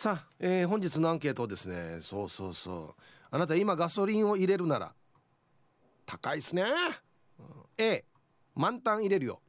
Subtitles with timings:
[0.00, 1.98] さあ、えー、本日のアンケートですね。
[2.00, 3.02] そうそうそう。
[3.30, 4.94] あなた今ガソリンを入れるなら
[6.06, 6.64] 高いっすね、
[7.38, 7.44] うん、
[7.76, 8.06] A
[8.54, 9.42] 満タン入れるよ。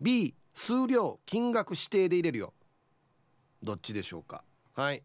[0.00, 2.54] B 数量金額指定で入れるよ。
[3.62, 4.42] どっちでしょうか。
[4.72, 5.02] はい。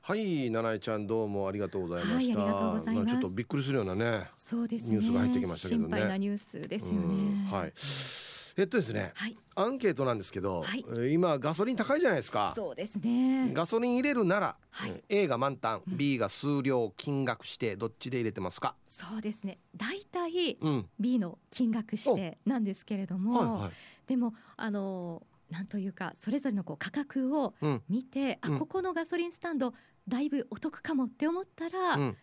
[0.00, 5.86] はい七重ちゃんどうもありがとうございました、はい、ちょっとびっくりするようなねそうです、ね、ニュースが入ってきましたけどね。
[5.86, 7.48] 心配なニュースですよね。
[7.48, 7.72] はい
[8.56, 12.52] えっとですね、はい、アンケートなんですけど、はい、今ガソリン高いじゃないですか。
[12.54, 13.50] そうですね。
[13.52, 18.74] ガソリン入れるなら、はい、A が満タン、うん、B が数量金額指定どっちで入れてますか？
[18.88, 19.58] そうですね。
[19.76, 23.72] 大体、うん、B の金額指定なんですけれども、はいはい、
[24.06, 27.54] でもあのなんというかそれぞれのこう価格を
[27.88, 29.72] 見て、うん、あここのガソリンスタンド
[30.08, 32.16] だいぶお得かもって思ったら、うん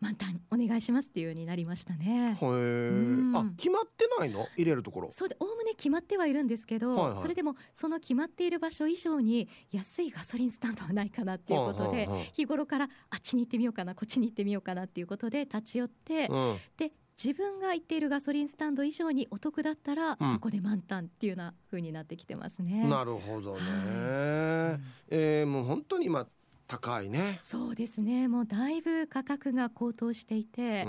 [0.00, 2.36] 満タンお願いしますっていうようになりましたね。
[2.38, 4.46] へえ、あ決まってないの？
[4.56, 5.10] 入れるところ。
[5.10, 22.86] そうでおおむね決まってはいるんですけど、はいはい、それでもその決まっている場所以上に安いガソリンスタンドはないかなっていうことで、はいはいはい、日頃からあっちに行ってみようかなこっちに行ってみようかなっていうことで立ち寄って、うん、で自分が行っているガソリンスタンド以上にお得だったら、うん、そこで満タンっていうような風になってきてますね。
[22.86, 23.60] なるほどね。
[23.60, 26.26] はい、えー、もう本当に今
[26.66, 27.38] 高いね。
[27.42, 28.28] そうですね。
[28.28, 30.82] もうだいぶ価格が高騰していて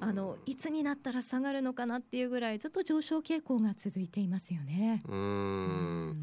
[0.00, 5.02] あのいつになったら下がるのかなっていうぐらいずっと上昇傾向が続いていますよね。
[5.08, 6.22] うん。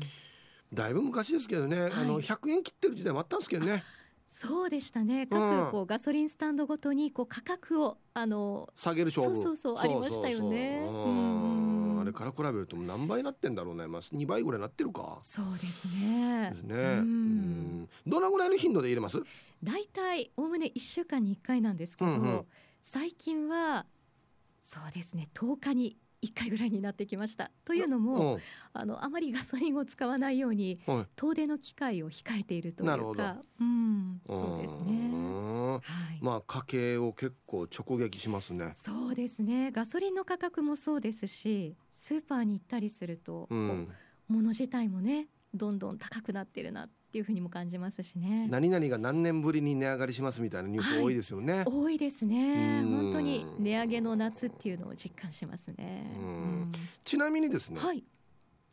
[0.74, 3.84] だいぶ昔ですけどね、はい、あの100円切ってる時代もあったんですけどね。
[4.28, 5.26] そうでしたね。
[5.26, 9.36] 各こうガソリンスタンドごとにこう価格をあの下げる勝負。
[9.36, 10.84] そうそうそうありましたよね。
[10.88, 11.69] あ
[12.10, 15.20] れから比べると何倍なってんだろうね、まあ、2倍ぐらいなってるか。
[15.22, 16.50] そうですね。
[16.52, 16.76] ですね。
[16.76, 17.90] うん。
[18.06, 19.22] どのぐらいの頻度で入れます？
[19.64, 22.46] 大体おおむね1週間に1回なんですけど、うんうん、
[22.84, 23.86] 最近は
[24.64, 27.50] そうですね10日に1回ぐらいになってきました。
[27.64, 28.40] というのも、うん、
[28.74, 35.82] あのあまりガソリンを使わないように、うん、遠出の機会を控えているというか、うん、そうですね、は
[36.14, 38.74] い、まあ家計を結構直撃しますね。
[38.76, 39.72] そうですね。
[39.72, 43.90] ガソリンの価格もそうですしスーパーに行ったりすると、うん、
[44.30, 48.48] 物自体もねどんどん高くなってるなっていうふうにも感じますしね。
[48.50, 52.82] 何々が何年ぶりに値上がりしますみたいなニュース多いですよね、はい、多いですね。
[52.84, 56.06] 本当に値上げの夏っていうのを実感しますね。
[57.04, 58.04] ちなみにですね、はい、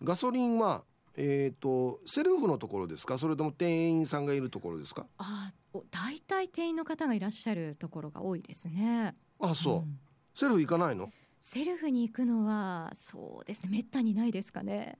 [0.02, 0.84] ガソリンは
[1.16, 3.18] えっ、ー、とセルフのところですか？
[3.18, 5.06] それとも店員さんがいるところですか？
[5.18, 5.50] あ
[5.90, 9.16] 大体店員の方がいらっしゃるところが多いですね。
[9.40, 9.98] あそう、うん、
[10.34, 11.10] セルフ行かないの？
[11.48, 14.98] セルフに行くのはそうですねめったにないですかね。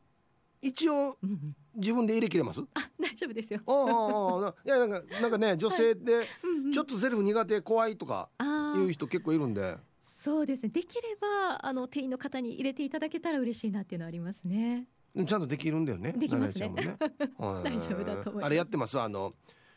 [0.63, 1.19] 一応、
[1.75, 2.61] 自分で入れ切れます？
[2.61, 3.61] あ大丈夫ですよ。
[3.67, 6.25] ああいやなんかなんかね女性で
[6.73, 8.29] ちょっとセルフ苦手怖いとか
[8.77, 9.77] いう人結構いるんで。
[10.01, 10.69] そうですね。
[10.69, 14.87] できればあの店員の方に入れていただけたら嬉しいなっていうのはありますね。
[15.17, 16.13] ちゃんとできるんだよね。
[16.13, 16.69] できますね。
[16.69, 16.97] ね。
[17.41, 18.45] 大丈夫だと思います。
[18.45, 19.01] あれやってます？
[19.01, 19.35] あの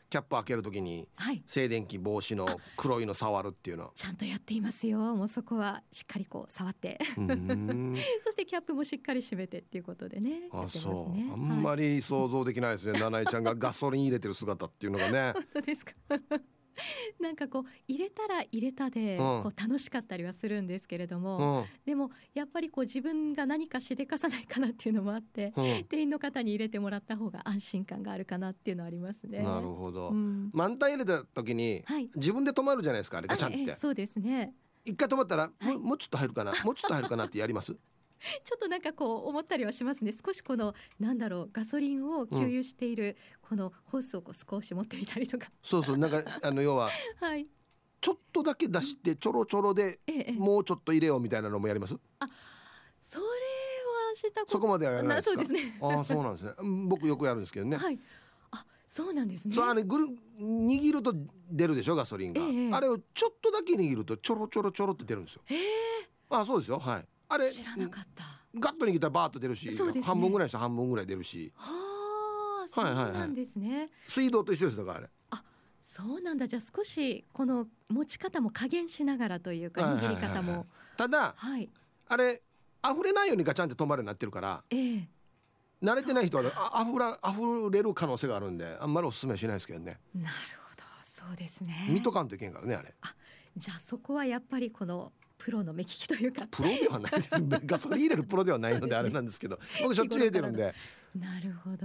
[0.09, 1.07] キャップ開けるときに、
[1.45, 3.91] 静電気防止の黒いの触るっていうの。
[3.95, 4.97] ちゃんとやっていますよ。
[5.15, 6.97] もうそこはしっかりこう触って。
[8.23, 11.31] そしてキャップもしっかり閉めてっていうことでねあそう。
[11.31, 15.33] あんまり想像できないですね、はい、七重ちゃんがガソリン入れてる姿っていうのがね。
[15.35, 15.93] 本当ですか？
[17.19, 29.39] なんかこう入れたら入れたでこう楽しかったりはするんですけれども、うん、でもやっぱりこう自分が何かしでかさないかなっていうのもあって、うん、店員の方に入れてもらった方が安心感があるかなっていうのはありますね。
[29.39, 33.75] なるほど、うん、満タン入れた時に、はい、自分で止まるじゃないですかあれガチャンって。
[33.75, 34.53] そうですね。
[34.85, 37.75] 一回止まったら、はい、もうちょっと入るかなもうちょっと入るかなってやります？
[38.43, 40.13] ちょっとなんかこう思ったりはしますね。
[40.13, 47.47] 少しこのなんだろうガソリンを給油しているこのホースをこう少し持ってみたりとか、そうそうなんか あの要は、はい、
[48.01, 49.99] ちょっとだけ出してちょろちょろで、
[50.37, 51.95] もうちょっと入れようみたいなのもやります？
[52.19, 52.29] あ
[53.01, 53.29] それは
[54.15, 55.43] したそこまではやらないですか？
[55.43, 55.77] そうですね。
[55.81, 56.51] あそうなんですね。
[56.87, 57.77] 僕よくやるんですけどね。
[57.77, 57.99] はい。
[58.51, 59.55] あそうなんですね。
[59.55, 60.07] そうあれぐる
[60.39, 61.13] 握ると
[61.49, 61.95] 出るでしょ？
[61.95, 65.41] ガソリンが、えあれをちょっとだけ握るとちょろちょろちょろって出るんですよ。
[65.45, 65.59] へえ。
[66.29, 66.79] あそうですよ。
[66.79, 68.23] はいあれ知らなかった。
[68.59, 71.51] ガッと握ったらバーッと出るし、ね、半分ぐらいしたら半分ぐらい出るし。
[71.55, 71.67] は
[72.65, 75.09] あそうなんですね、はいはい、水道と一緒ですだからあれ。
[75.31, 75.43] あ
[75.81, 76.47] そうなんだ。
[76.47, 80.67] じゃあ少しこの持ち方も加減しながらというか握り方も、
[80.97, 81.69] ただ、はい、
[82.07, 82.41] あれ
[82.83, 85.05] 溢れないようにガチャンって止まるようになってるから、えー、
[85.83, 89.99] 慣れてない人はあふら溢れる可能性があるんであんまりおすすめしないですけどね。
[90.13, 90.35] なる
[90.69, 90.83] ほど。
[91.05, 91.87] そうですね。
[91.89, 92.93] 見とかんといけんからねあれ。
[93.01, 93.15] あ
[93.57, 96.45] じゃあそこはやっぱりこのプロの目利きというか。
[96.51, 97.11] プロではない
[97.65, 99.57] ガソリン入れるプロではないのであれなんですけど。
[99.81, 100.75] 僕しょっちゅう入れてるんで。
[101.15, 101.77] なるほど。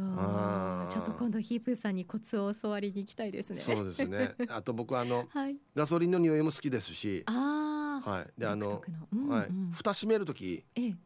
[0.91, 3.61] ちょっと今度ヒープーさんにコツを教わりに行きたいですね。
[3.61, 4.35] そうですね。
[4.49, 7.23] あと僕あの、 はい、ガソリンの匂いも好きですし。
[7.27, 8.27] あはい。
[8.37, 9.49] であの、うんうん、はい。
[9.73, 10.97] 蓋閉める時、ええ、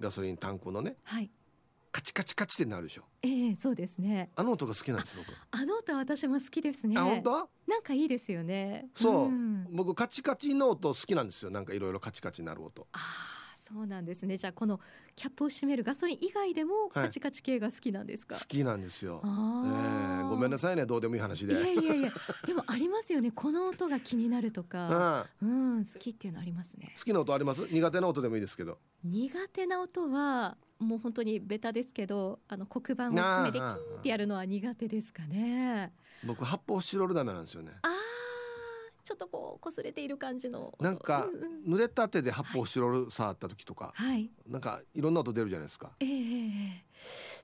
[0.00, 1.30] ガソリンタンクのね、はい、
[1.90, 3.02] カチカチカチってなるでしょ。
[3.22, 4.30] ええそうですね。
[4.36, 5.26] あの音が好きなんです僕。
[5.50, 6.96] あの音は私も好きですね。
[6.98, 7.48] あ本当？
[7.66, 8.88] なんかいいですよね。
[8.94, 9.66] そう、ん。
[9.72, 11.50] 僕カチカチの音好きなんですよ。
[11.50, 12.86] なんかいろいろカチカチなる音。
[12.92, 13.38] ああ
[13.72, 14.38] そうなんですね。
[14.38, 14.80] じゃあこの
[15.14, 17.06] キャップを閉めるガソリン以外でもはい。
[17.06, 20.86] カチカチ系が好きなんですか、好きなんですよ、えーごめんなさいね。
[20.86, 21.54] どうでもいい話で。
[21.54, 22.12] いやいやいや
[22.46, 23.30] でもありますよね。
[23.30, 25.48] この音が気になると うん、か好う
[25.80, 26.94] ん好きっていうのありますね。
[27.02, 27.66] きな音あります？
[27.70, 28.78] 苦手な音でもいいですけど。
[29.04, 35.92] 苦手な音はもう本当にベタですけどあの黒板を詰めてキーってやるのは苦手ですかね。
[36.24, 37.72] 僕発泡スチロールダメなんですよね。
[37.82, 37.90] あー
[39.08, 40.74] ちょっとこう擦れている感じの。
[40.78, 41.74] 音なんかうんうん。
[41.76, 44.30] 濡れた手で発泡スチロール触った時とか、はい。
[44.46, 45.92] なんかいろんな音出るじゃないですか。
[45.98, 46.84] ええええええ。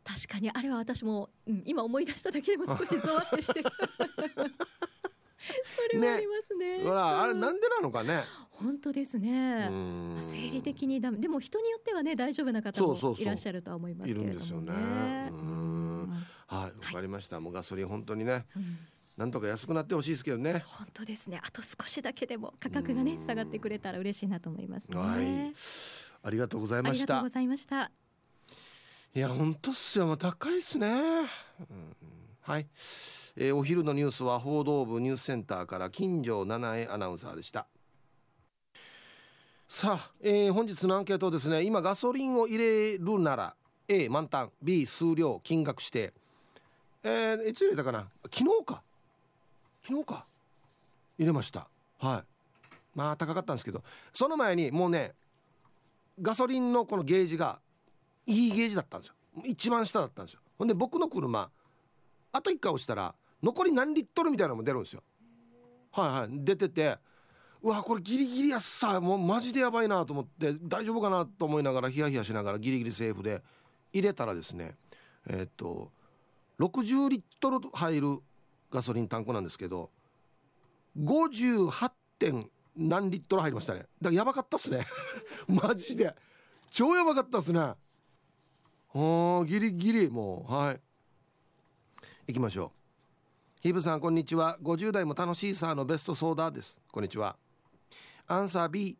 [0.05, 3.63] 確かにあれは私も、うん、今思い出しただけでも少しゾワってして。
[5.45, 6.85] それはありますね。
[6.85, 8.23] ほらあれうんなんでなのかね
[8.64, 13.22] 本当ですうね、ん生理的にダメでも人によってはね大丈夫な方もそうそうそう。
[13.22, 14.32] いらっしゃるとは思いますけれどもね。
[14.32, 14.72] いるんですよね。
[16.46, 18.78] はいわかりました、もうガソリン本当にねうん。
[19.16, 20.62] なんとか安くなってほしいですけどね。
[20.66, 21.40] 本当ですね。
[21.44, 23.26] あと少しだけでも価格がねうん。
[23.26, 25.52] 下がってくれたら嬉しいなと思いますね、はい。
[26.22, 27.05] ありがとうございあました。
[27.05, 27.90] りがとうございました。
[29.14, 30.06] いや本当っすよ。
[30.06, 31.26] もう高いっすね、うん。
[32.40, 32.66] はい、
[33.37, 37.66] えーお昼のニュースは報道部ニュースセンターから金城七重アナウンサーでした
[39.76, 43.56] さあ、えー本日のアンケートですね今ガソリンを入れるなら
[43.88, 46.12] A 満タン B 数量金額指定
[47.03, 48.06] えーいつ入れたかな？
[48.32, 48.82] 昨日か。
[49.82, 50.26] 昨日か。
[51.19, 51.67] 入れました。
[51.99, 52.76] はい。
[52.94, 53.82] まあ高かったんですけど。
[54.12, 55.12] その前にもうね
[56.23, 57.59] ガソリンのこのゲージが
[58.26, 59.15] いいゲージだったんですよ。
[59.44, 60.41] 一番下だったんですよ。
[60.56, 61.50] ほんで僕の車
[62.31, 63.12] あと1回押したら
[63.43, 65.03] 残り何リットルみたいなのも出るんですよ。
[65.91, 66.44] はいはい。
[66.44, 66.97] 出てて
[67.64, 73.43] うわこれギリギリやっさもうマジでやばいなと思って大丈夫かなと思いながらヒヤヒヤしながらギリギリセーフで
[73.90, 74.75] 入れたらですね
[75.26, 75.90] えっと
[76.61, 78.19] 60リットル入る
[78.70, 79.88] ガソリンタンクなんですけど
[80.99, 83.81] 58点何リットル入りましたね。
[83.81, 84.87] だからやばかったっすね。
[85.46, 86.14] マジで。
[86.70, 87.61] 超やばかったっすね。
[87.61, 90.81] あーギリギリもうはい。
[92.26, 93.61] 行きましょう。
[93.61, 94.58] ヒブさんこんにちは。
[94.61, 96.78] 50代も楽しいさーのベストソーダです。
[96.90, 97.37] こんにちは。
[98.26, 98.97] アンサー B.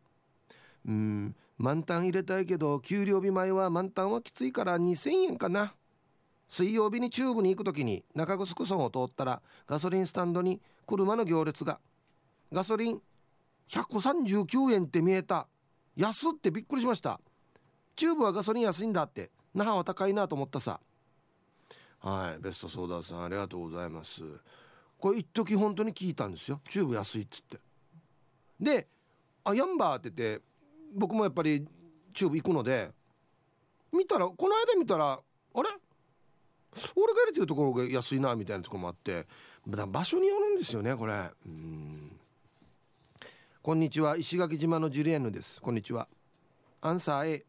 [0.87, 5.73] うん満タン入れたいけど給料日前は満タンはきついから2000円かな。
[6.47, 11.79] 水曜日にチューブに行く時に中城村を通ったらガソリンスタンドに車の行列が。
[12.51, 13.01] ガソリン
[13.69, 15.47] 139円って見えた。
[15.95, 17.19] 安ってびっくりしました。
[17.95, 19.31] チューブはガソリン安いんだって。
[19.53, 20.79] 那覇は高いなと思ったさ。
[21.99, 24.21] はいベストソーダさんありがとうございます。
[24.99, 26.61] これ一時本当に聞いたんですよ。
[26.69, 27.59] チューブ安いっつって。
[28.59, 28.87] で
[29.45, 30.43] あやんばるって言って
[30.93, 31.65] 僕もやっぱり
[32.13, 32.89] チューブ行くので
[33.93, 35.17] 見たらこの間見たらあ
[35.61, 35.69] れ？
[36.95, 39.25] 俺が入れてるところが安いなみたいなところもあって
[39.67, 41.13] だ場所によるんですよねこれ。
[41.45, 42.11] うん。
[43.61, 44.17] こんにちは。
[44.17, 45.61] 石垣島のジュリエンヌです。
[45.61, 46.07] こんにちは。
[46.81, 47.45] アンサー A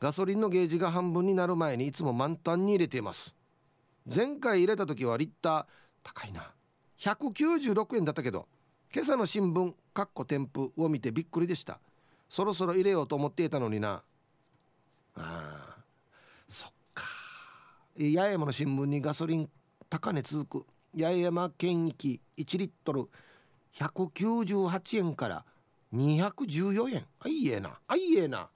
[0.00, 3.34] ガソリンのゲージが半分になる前にいつも満タンに入れています。
[4.12, 5.64] 前回入れた時はリッター
[6.02, 6.52] 高いな。
[6.98, 8.46] 196円だったけど
[8.92, 11.78] 今朝の新聞かっこ添付を見てびっくりでした。
[12.28, 14.02] そろそろ入れようと思っていたのにな。
[15.14, 15.76] あ
[16.48, 17.04] そっか。
[17.96, 19.48] 八重山の新聞にガソリン
[19.88, 20.66] 高値続く。
[20.98, 23.08] 八重山県域1リットル
[23.76, 25.44] 198円から
[25.94, 27.06] 214円。
[27.20, 27.78] あいいえな。
[27.86, 28.48] あいいえな。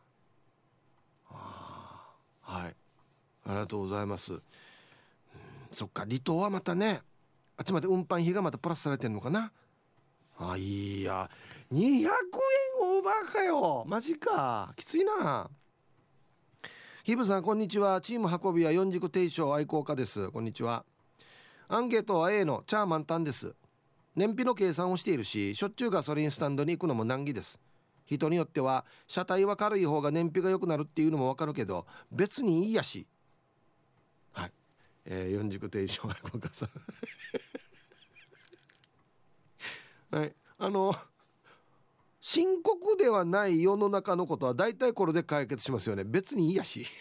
[1.31, 2.75] あはい。
[3.47, 4.43] ありがとうございます、うん
[5.71, 6.03] そっか。
[6.03, 7.03] 離島はまたね
[7.57, 9.53] あっちまで運搬費がまたプラスされてんのかな。
[10.41, 11.29] あいや。
[11.73, 12.09] 200円
[12.81, 13.85] オーバーかよ。
[13.87, 14.73] マジか。
[14.77, 15.51] きついな。
[17.03, 18.01] ヒブさんこんにちは。
[18.01, 20.31] チーム運びは四軸定称愛好家です。
[20.31, 20.85] こんにちは。
[21.67, 23.53] アンケートは A のチャーマンタンです。
[24.15, 27.59] 燃費の計算をしているししょっちゅうガソリンスタンドに行くのも難儀です。
[28.07, 33.07] 人によっては車体は軽い方が燃費が良くなるっていうのもわかるけど別にいいやし。
[34.33, 34.53] はい、
[35.05, 36.71] えー、四軸定称愛好家さん。
[40.11, 40.35] はい。
[40.59, 40.95] あの
[42.21, 46.05] 深刻ではない世の中のことは大体これで解決しますよね。
[46.05, 46.87] 別にいいやし。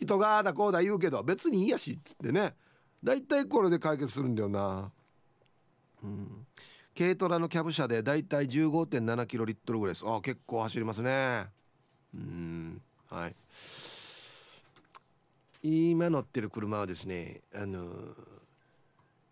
[0.00, 2.56] 人がだこうだ言うけど別にいいやしっつってね。
[3.02, 4.90] 大体これで解決するんだよな。
[6.02, 6.46] うん。
[6.96, 10.04] 軽トラのキャブ車で大体15.7キロリットルぐらいです。
[10.06, 11.46] あ結構走りますね。
[12.14, 12.82] うん。
[13.08, 13.36] はい。
[15.62, 18.14] 今乗ってる車はですねあの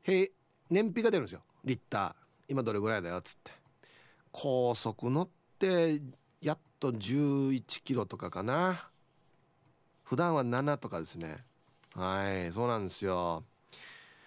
[0.05, 0.31] へ
[0.71, 1.43] 燃費が出るんですよ。
[1.65, 2.15] リッター。
[2.49, 3.53] 今どれぐらいだよっつって。
[4.33, 6.01] 高速乗って
[6.41, 8.91] やっと11キロとかかな。
[10.03, 11.39] 普段は7とかですね。
[11.95, 13.45] はいそうなんですよ。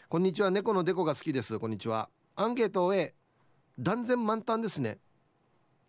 [0.08, 0.50] こんにちは。
[0.50, 1.60] 猫のデコが好きです。
[1.60, 2.10] こんにちは。
[2.36, 3.14] アンケートを A
[3.78, 4.98] 断然満タンですね。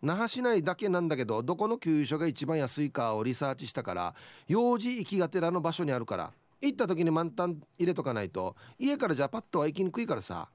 [0.01, 4.15] 那覇市内だけなんだけどどこの給油所が一番安いかをリサーチしたから
[4.47, 6.31] 幼児行きがてらの場所にあるから。
[6.61, 10.49] 行った時に満タン入れとかないと家からじゃパッとは行きにくいからさ。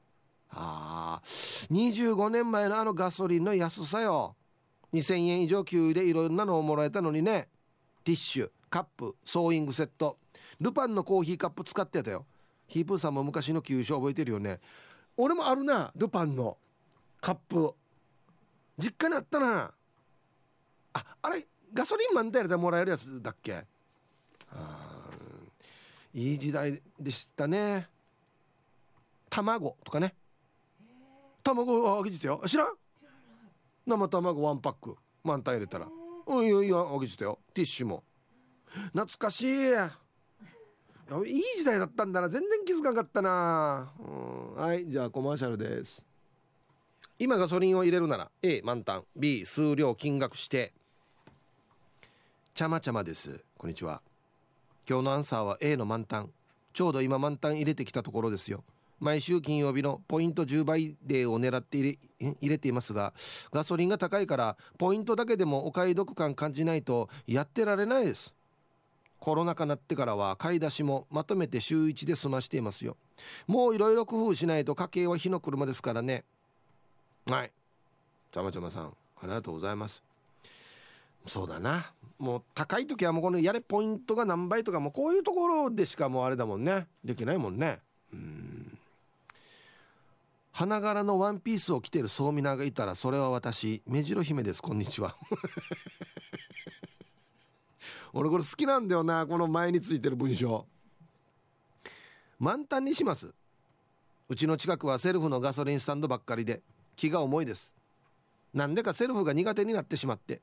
[0.51, 1.21] あ
[1.71, 4.37] 25年前のあのガソリンの安さよ。
[4.93, 7.49] 2000円以上給油でいろんなのをもらえたのにね。
[8.05, 10.19] ティッシュカップソーイングセット。
[10.61, 12.25] ルパンのコーヒーカップ使ってたよ。
[12.69, 14.61] ヒープーさんも昔の給油所覚えてるよね。
[15.17, 16.57] 俺もあるなルパンの
[17.21, 17.75] カップ。
[18.79, 19.73] 実家にあったな。
[20.95, 23.65] ああれガソリン満タンでもらえるやつだっけ？
[26.17, 27.89] いい時代でしたね。
[29.29, 30.15] 卵とかね。
[31.43, 32.43] 卵あげてたよ。
[32.47, 32.69] 知らん？
[33.87, 34.97] 生卵ワンパック。
[35.23, 35.87] 満タン入れたら。
[36.27, 37.39] うんいやいやあげてたよ。
[37.53, 38.03] ティッシュも。
[38.95, 39.47] 懐かしい。
[39.47, 42.31] いい時代だったんだな。
[42.31, 46.03] 全然気づかなかったな、うん、はいじゃあコマーシャルです。
[47.19, 49.05] 今ガソリンを入れるなら A 満タン。
[49.15, 50.73] B 数量金額指定。
[52.55, 53.45] ちゃまちゃまです。
[53.59, 54.01] こんにちは。
[54.89, 56.31] 今日のアンサーは A の満タン。
[56.73, 58.63] ちょうど今満タン入れてきたところですよ。
[59.01, 63.13] 毎週金曜日のポイント10倍デーを狙って入れ入れていますが
[63.53, 68.33] ガソリンが高いからポイントだけでもお買い得感感じないとやってられないです。
[69.19, 72.97] コロナ禍になってからは買い出しもまとめて週1で済ましていますよ。
[73.49, 76.25] もういろいろ工夫しないと家計は火の車ですからね。
[77.27, 77.51] はい。
[78.31, 80.03] ちゃまちゃまさんありがとうございます。
[81.27, 81.93] そうだな。
[82.19, 86.87] もう高い時はもうこのやれポイントが何倍とかもうこういうところでしかもうあれだもんね。
[87.05, 87.81] できないもんね。
[88.13, 88.79] うん。
[90.53, 94.63] 花柄のワンピースを着てる総ミナーがいたらそれは私目白姫です。
[94.63, 95.15] こんにちは。
[98.15, 100.65] 俺これ好きなんだよなこの前についてる文章。
[102.39, 103.35] 満タンにします。
[104.29, 106.63] うちの近くはセルフのガソリンスタンドばっかりで
[106.97, 107.75] 気が重いです。
[108.55, 110.41] なんでかセルフが苦手になってしまって。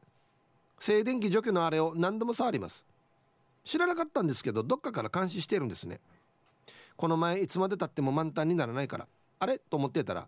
[0.84, 2.84] 静電気除去のあれを何度も触ります。
[3.64, 6.02] 知らなかったんですけどどっかから監視してるんですね。
[6.98, 9.08] この前いつまでたっても満タンにならないから。
[9.40, 9.60] あれ？
[9.60, 10.28] と思ってたら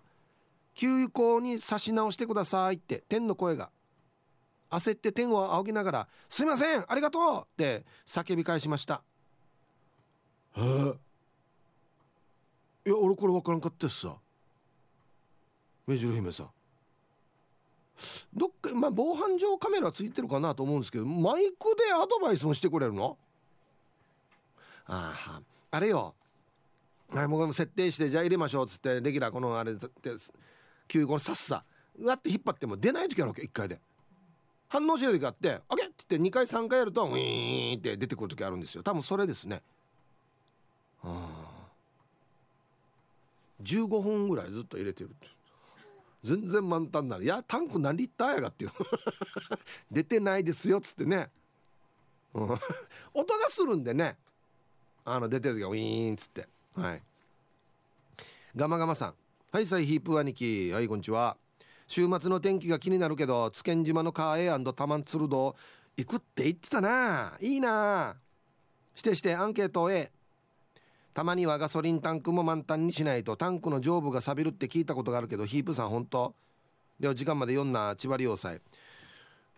[0.73, 3.69] 休校に差し直してくださいって天の声が。
[4.69, 9.03] 焦って天を仰ぎながら「すいませんありがとう!」って叫び返しました。
[10.55, 10.61] え？
[12.85, 14.15] いや俺これ分からんかったしさ
[15.85, 16.49] 目白姫さん。
[18.33, 23.17] どっかまあ防犯上カメラついてるかなと思うんですけどマイクでアドバイスもしてくれるの？
[24.87, 26.13] あああれよ。
[27.09, 29.89] はいも設定してじゃあ入れましょうっつってレギュラーこのあれって
[30.87, 31.63] 急にさっさ。
[31.97, 33.79] うわって引っ張っても出ない時あるわけ1回で。
[34.67, 38.83] 反応しない時あって「あけ!」って言って2回3回やるとウィーンって出てくる時あるんですよ。
[38.83, 39.61] 多分それですね。
[41.01, 41.45] はあ
[43.61, 45.27] 15分ぐらいずっと入れてるって
[46.25, 48.71] 全然満タンなるいやタンク何リッターやがっていう。
[49.91, 51.29] 出てないですよっつってね、
[53.13, 54.17] 音がするんでね。
[55.05, 56.47] あの出てる時はウィーンっつって。
[56.73, 57.03] はい。
[58.55, 59.13] ガマガマさん。
[59.51, 60.71] はいサイヒープ兄貴。
[60.71, 61.37] はいこんにちは。
[61.85, 65.55] 週末の天気が気になるけど津堅島のカーエタマンツルド
[65.95, 67.37] 行くって言ってたな。
[67.39, 68.17] いいな。
[68.95, 70.11] してしてアンケート A
[71.15, 76.35] たまにはガソリンタンクも満タンにしないとタンクの上部が錆びるって聞いたことがあるけどヒープさん本当？
[76.99, 78.59] では時間まで読んだ千葉要塞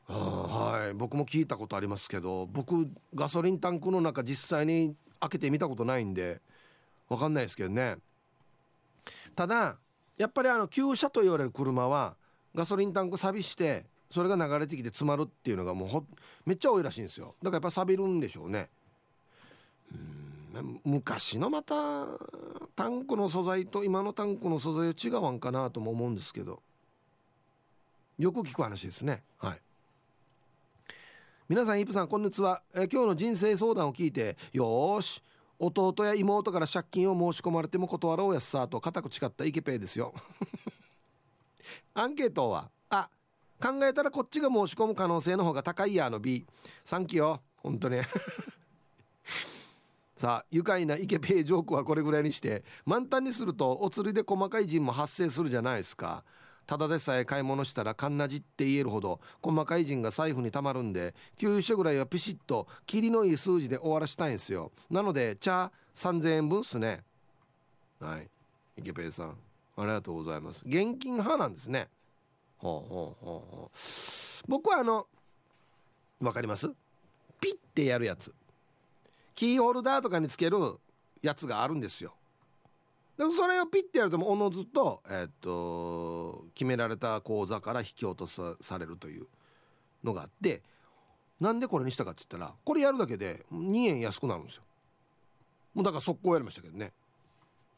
[0.05, 0.93] はい。
[0.93, 6.41] 僕も聞いたことありますけど僕ガソリンタンクの中実際に開けてみたことないんで
[7.09, 7.97] 分かんないですけどね。
[9.35, 9.77] ただ
[10.15, 12.17] やっぱりあの旧車と言われる車は
[12.53, 16.03] ガソリンタンク錆びしてそれが流れてきて詰まるっていうのがもうほ
[16.45, 17.33] めっちゃ多いらしいんですよ。
[17.41, 18.69] だからやっぱ錆びるんでしょうね。
[20.83, 22.05] 昔のまた
[22.75, 26.61] タンクの素材と今のタンクの素材は違わんかなとも思うんですけど。
[28.17, 29.21] よく聞く話ですね。
[29.37, 29.61] はい。
[31.47, 35.21] 皆さんイープさんこんにちは、え今日の人生相談を聞いてよし。
[35.59, 40.13] 弟や妹から借金を申し込まれても断ろうやっさと固く誓ったイケペイですよ。
[41.93, 43.09] アンケートはあ
[43.59, 46.45] 考えたらこっちが申し込む可能性の方が高いやの B
[46.83, 48.01] サンキュー本当に。
[50.17, 56.24] さあ愉快なイケペイジョークはこれぐらいにして満タンにするとお釣りで細かい陣も発生するじゃないですか。
[56.65, 64.71] ただでさえ買い物したらカンナジって言えるほど細かい陣が財布にたまるんで給書ぐらいはピシッとキリのいい数字で終わらしたいんですよ。
[64.89, 67.03] なので茶3000円分っすね。
[68.00, 68.27] はい。
[68.75, 69.38] 池ペイさん。
[69.77, 70.62] ありがとうございます。
[70.65, 71.88] 現金派なんですね。
[72.57, 73.77] ほうほうほうほう。
[74.47, 75.05] 僕はあの
[76.19, 76.67] わかります？
[77.39, 78.33] ピッてやるやつ。
[79.38, 80.58] キーホルダーとかにつける
[81.22, 82.15] やつがあるんですよ。
[83.17, 89.27] でそれをピッてやるとおのずと,、えー、っと決められた口座から引き落とされるという
[90.03, 90.62] のがあって
[91.39, 94.63] なんでこれにしたかって言ったらこれやるだけで2円安くなるんですよ。
[95.75, 96.91] もうだから速攻やりましたけどね。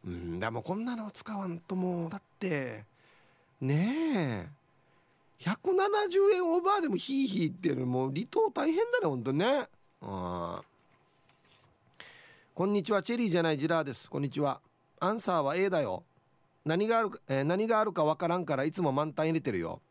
[0.05, 2.85] うんでもこんなの使わんともうだって
[3.59, 4.49] ねえ。
[5.39, 9.67] 170円オーバーでもヒーヒーっていうのもう離島大変だねほんとね。
[10.01, 10.61] あ
[12.59, 13.01] こんにちは。
[13.01, 14.09] チェリーじゃないジラーです。
[14.09, 14.59] こんにちは。
[14.99, 16.03] アンサーは A だよ。
[16.65, 19.81] 何がある,、えー、何があるかわからんからいつも満タン入れてるよ。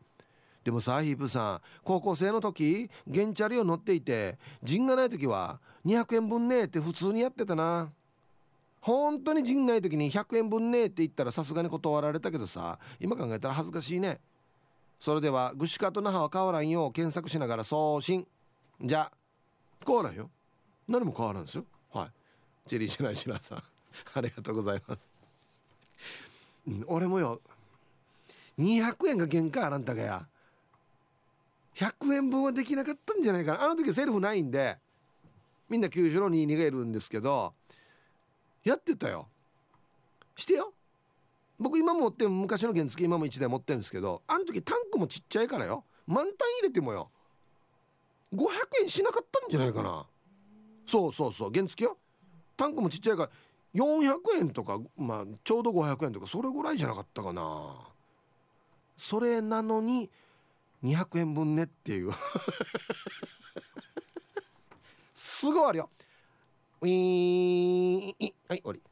[0.63, 7.91] でもさヒープさん高校生の時原チャリを乗っていて陣がない時は200円分ねえって普通にやってたな。
[8.81, 14.19] 本当に陣ない時に100円分ねえって言ったらさすがに断られたけどさ今考えたら恥ずかしいね。
[14.99, 18.27] それではグシカと那覇は変わらんよう検索しながら送信。
[18.79, 19.11] じゃあ
[19.83, 20.29] 変わらんよ。
[20.87, 21.65] 何も変わらんですよ。
[22.69, 23.63] チェリーじゃないしなさん。
[24.13, 25.07] ありがとうございます、
[26.67, 27.41] うん、俺もよ
[28.59, 30.27] 200円が限界あらんたがや。
[31.75, 33.63] 100円分はできなかったんじゃないかな。
[33.63, 34.77] あの時セルフないんで
[35.69, 37.53] みんな90の2逃げるんですけど
[38.63, 39.27] やってたよ。
[40.35, 40.73] してよ。
[41.57, 45.85] 僕今持って昔の原付今も1台持ってるんですけどあの時タンクもちっちゃいからよ。
[46.05, 47.09] 満タン入れてもよ。
[48.33, 48.45] 500
[48.81, 50.05] 円しなかったんじゃないかな。
[50.85, 51.51] そうそうそう。
[51.53, 51.97] 原付よ。
[52.59, 53.29] タンクもちっちゃいから
[53.73, 57.73] 400円とかまあちょうど500円とかそれぐらいじゃなかったかな。
[58.97, 60.09] それなのに
[60.83, 62.11] 200円分ねっていう。
[65.15, 65.89] すごいあるよ。
[66.81, 68.13] ウィーン
[68.49, 68.81] はい終わり。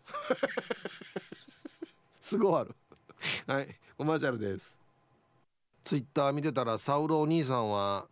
[2.21, 2.73] すごいある。
[3.47, 4.76] はいコマーシャルです。
[5.87, 8.09] ツイッター見てたらサウロお兄さんは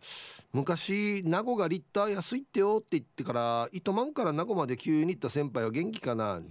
[0.53, 6.41] 昔名護がリッター安いってよって言ってから糸満から名護まで急に行った先輩は元気かな？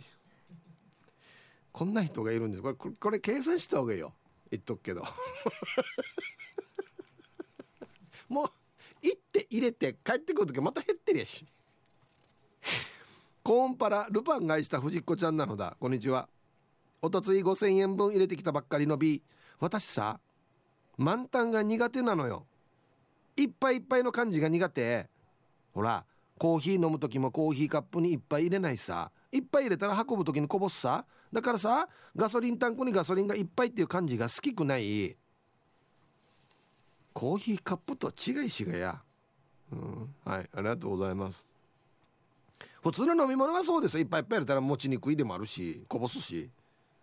[1.72, 2.62] こんな人がいるんです。
[2.62, 4.12] これこれ計算した方がいいよ。
[4.50, 5.02] 言っとくけど。
[8.28, 8.50] もう
[9.00, 11.46] 行って入れて帰ってくる時また減ってるやし。
[13.42, 15.74] コーンパラルパン買いした藤子ちゃんなのだ。
[15.80, 16.28] こんにちは。
[17.00, 19.22] おとつい5000円分入れてきたばっかりの B
[19.58, 20.20] 私さ
[20.96, 22.44] 満タンが苦手なのよ。
[23.36, 25.08] いっぱいいっぱいの感じが苦手。
[25.74, 26.04] ほら
[26.38, 29.10] コーヒー飲む時もコーヒーカップにいっぱい入れないさ。
[29.32, 31.04] いっぱい入れたら運ぶ時にこぼすさ。
[31.32, 35.16] だからさガソリンタンクにガソリンがいっぱいっていう感じが好きくない。
[37.12, 39.00] コーヒーカップとは違いしがや、
[39.72, 41.46] うん、はいありがとうございます。
[42.82, 44.00] 普通の飲み物はそうですよ。
[44.00, 46.50] いっぱいいっぱい入れたら持ちにくいでもあるしこぼすし。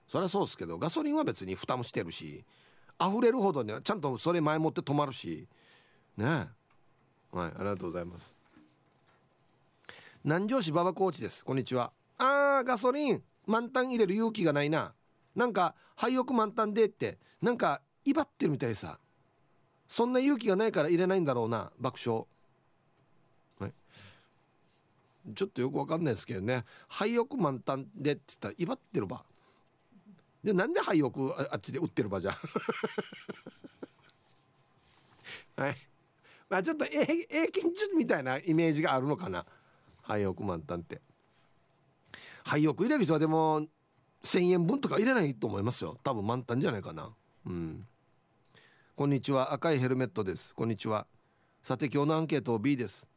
[0.08, 2.44] そりゃそうですけどガソリンは別に蓋もしてるし。
[3.02, 5.48] 溢れるほどにはちゃんとそれ前もって止まるし。
[6.18, 6.50] ねはい
[7.34, 8.36] ありがとうございます。
[10.24, 11.44] 南城市馬場コーチです。
[11.44, 11.92] こんにちは。
[12.18, 13.24] あーガソリン。
[13.48, 14.94] 満タン入れる勇気がないな。
[15.36, 17.18] なんか廃屋満タンでって。
[17.42, 19.00] なんか威張ってるみたいさ。
[19.88, 21.72] そんな勇気がないから入れないんだろうな。
[21.80, 22.26] 爆笑。
[23.60, 25.34] はい。
[25.34, 26.66] ちょっとよくわかんないですけどね。
[26.88, 29.24] 廃屋満タンでって言ったら威張ってるば。
[30.44, 32.38] でなんで廃屋あっちで売ってるばじゃ？
[35.56, 35.78] はい。
[36.50, 37.06] まあちょっと永
[37.52, 39.46] 金術みたいなイメージがあるのかな？
[40.02, 41.00] 廃屋満タンって。
[42.44, 43.62] 廃屋入れる人はでも
[44.24, 45.98] 1,000円分とか入れないと思いますよ。
[46.04, 47.14] 多分満タンじゃないかな。
[47.46, 47.88] うん。
[48.96, 49.54] こんにちは。
[49.54, 50.56] 赤いヘルメットです。
[50.56, 51.06] こんにちは。
[51.62, 53.08] さて今日のアンケート B です。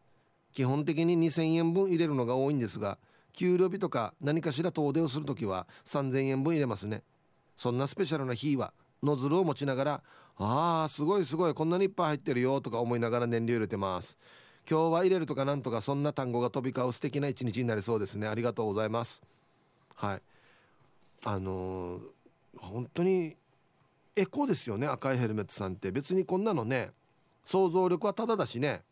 [0.53, 2.99] 基本的に2000円分入れるのが多いんですが
[3.33, 7.03] 給料日とか何かしら遠出をするときは3000円分入れますね。
[7.57, 10.03] そんなスペシャルな日はノズルを持ちながら
[10.37, 14.19] あーすごいすごいこんなにいっぱい入ってるよとか思いながら燃料入れてます。
[14.69, 18.27] 今日は入れるとかなんとかそんな単語が飛び交う素敵な一日になりそうですね。
[18.27, 19.23] ありがとうございます。
[19.95, 20.23] はい。
[21.25, 23.37] あのー、本当に
[24.17, 25.91] エコですよね赤いヘルメットさんって。
[25.93, 26.91] 別にこんなのね
[27.45, 28.83] 想像力はただだしね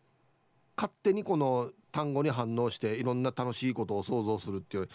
[0.77, 4.88] 勝手にこの単語に反応していろんな楽しいことを想像するっていう。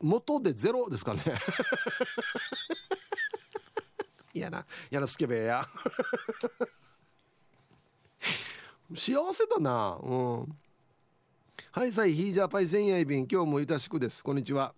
[0.00, 1.40] 元でゼロですからね。
[4.34, 5.66] 嫌な嫌なスケベや。
[8.94, 9.98] 幸せだな。
[10.02, 10.58] うん。
[11.72, 14.22] はいさいヒージャーパイセンヤイビン今日もいたしくです。
[14.22, 14.74] こんにちは。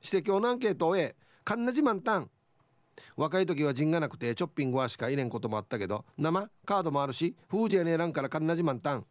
[0.00, 2.30] して今日のアンケートをえかんなじまんたん
[3.16, 9.06] 若い時は陣がなくてチョッピングはしか入れんこともあったけど生カードもあるしフージェネーランからかんなじまんたん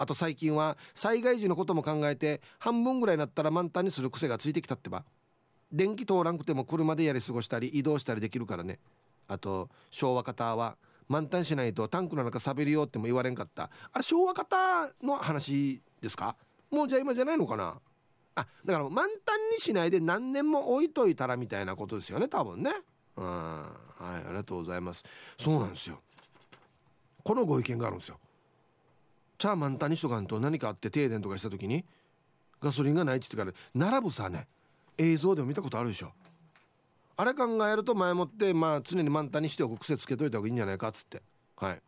[0.00, 5.04] あと最近は災害時のことも考えて半分ぐらいになったら満タンにする癖がついてきたってば。
[5.70, 8.78] 電気通らんくても車でやり過ごしたり移動したりできるからね。
[9.28, 13.68] あと昭和方は満タンしないとタンクの中錆びるよっても言われんかった。
[13.92, 16.34] あれ昭和方の話ですか？
[16.70, 17.78] もうじゃあ今じゃないのかな？
[18.36, 22.70] あだから満タンにしないで何年も置いといたらみたいなことですよね多分ね。
[23.16, 23.24] うん。
[23.26, 23.66] は
[24.00, 25.04] いありがとうございます。
[25.38, 26.00] そうなんですよ。
[27.22, 28.18] このご意見があるんですよ。
[29.40, 31.82] チャー満タンにしとかんと何かあって停電とかした時に
[32.60, 34.46] ガソリンがないって言ってから並ぶさね。
[34.98, 36.12] 映像でも見たことあるでしょ。
[37.16, 41.22] あれ考えると前もってまあ常に満タンにしておく癖つけといた方がいいんじゃないかっつって。
[41.56, 41.82] はい。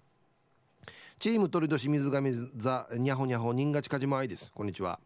[1.18, 4.50] チーム鳥年水上座にゃほにゃほ人勝梶間愛です。
[4.50, 4.98] こんにちは。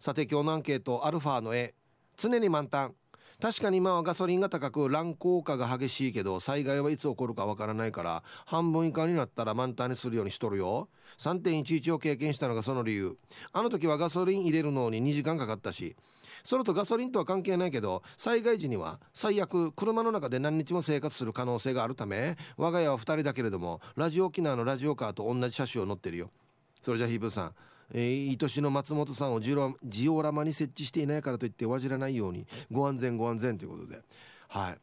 [0.00, 1.74] さて今日のアンケートアルファの絵。
[2.16, 2.94] 常に満タン。
[3.42, 10.88] 確かに今はガソリンが高く乱高下が激しいけど災害はいつ起こるかわからないから半分以下になったら満タンにするようにしとるよ。
[11.18, 13.16] 3.11を経験したのがその理由。
[13.52, 15.96] あの時はガソリン入れるのに2時間かかったし
[16.44, 26.30] それとガソリンとは関係ないけど災害時には最悪車の中で何日も生活する可能性があるため我が家は2人だけれどもラジオ沖縄のラジオカーと同じ車種を乗ってるよ。
[26.80, 27.54] それじゃヒープーさん
[27.94, 29.54] えー、愛しの松本さんをジ
[30.08, 34.00] オラマに設置していないからといってわじらないようにご安全ご安全ということで。
[34.48, 34.78] はい。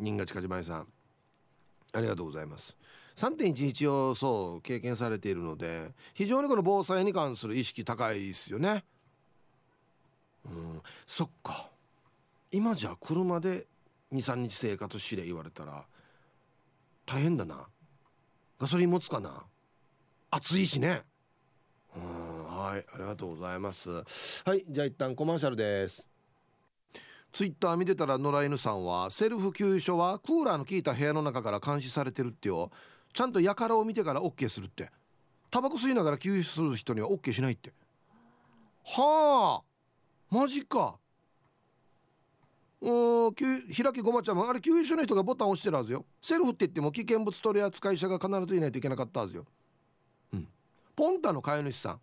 [0.00, 0.86] 新賀近島さん
[1.92, 2.76] ありがとうございます。
[3.16, 8.84] 3.11をそう経験されているので非常にこの防災に関する意識高いですよね。
[10.44, 10.82] うん。
[11.06, 11.70] そっか。
[12.50, 13.66] 今じゃ車で
[14.12, 15.84] 23日生活しれ言われたら
[17.06, 17.66] 大変だな。
[18.58, 19.44] ガソリン持つかな。
[20.30, 21.02] 暑いしね。
[21.96, 22.37] うん。
[22.68, 23.88] はいありがとうございます。
[24.44, 26.06] はいじゃあ一旦コマーシャルです。
[27.32, 32.70] ツイッター見てたら野良犬さんはセルフ給油所はクーラーの効いた部屋の中から監視されてるってよ。
[33.14, 34.90] ちゃんとやからを見てから OK するって。
[35.50, 37.72] タバコ吸いながら給油する人には OK しないって。
[38.84, 40.34] はあ。
[40.34, 40.96] マジか。
[42.82, 44.36] うん開きごまちゃん。
[44.36, 46.04] もあれ給油所の人がボタン押してるはずよ。
[46.20, 49.46] セルフって言っても危険物取扱者が必ずいないといけなかったはずよ。
[50.34, 50.46] うん。
[50.94, 52.00] ポンタの飼い主さん。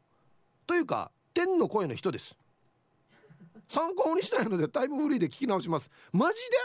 [0.68, 2.36] というか天の声の人です。
[3.68, 5.90] 参考にしたいのでタイムフリーで聞き直します。
[6.12, 6.58] マジで？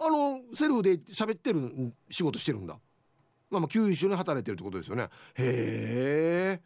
[0.00, 2.78] あのセルフで喋ってる仕事してるんだ。
[3.50, 5.08] まあまあ給油に働いてるってことですよね。
[5.34, 6.60] へえ。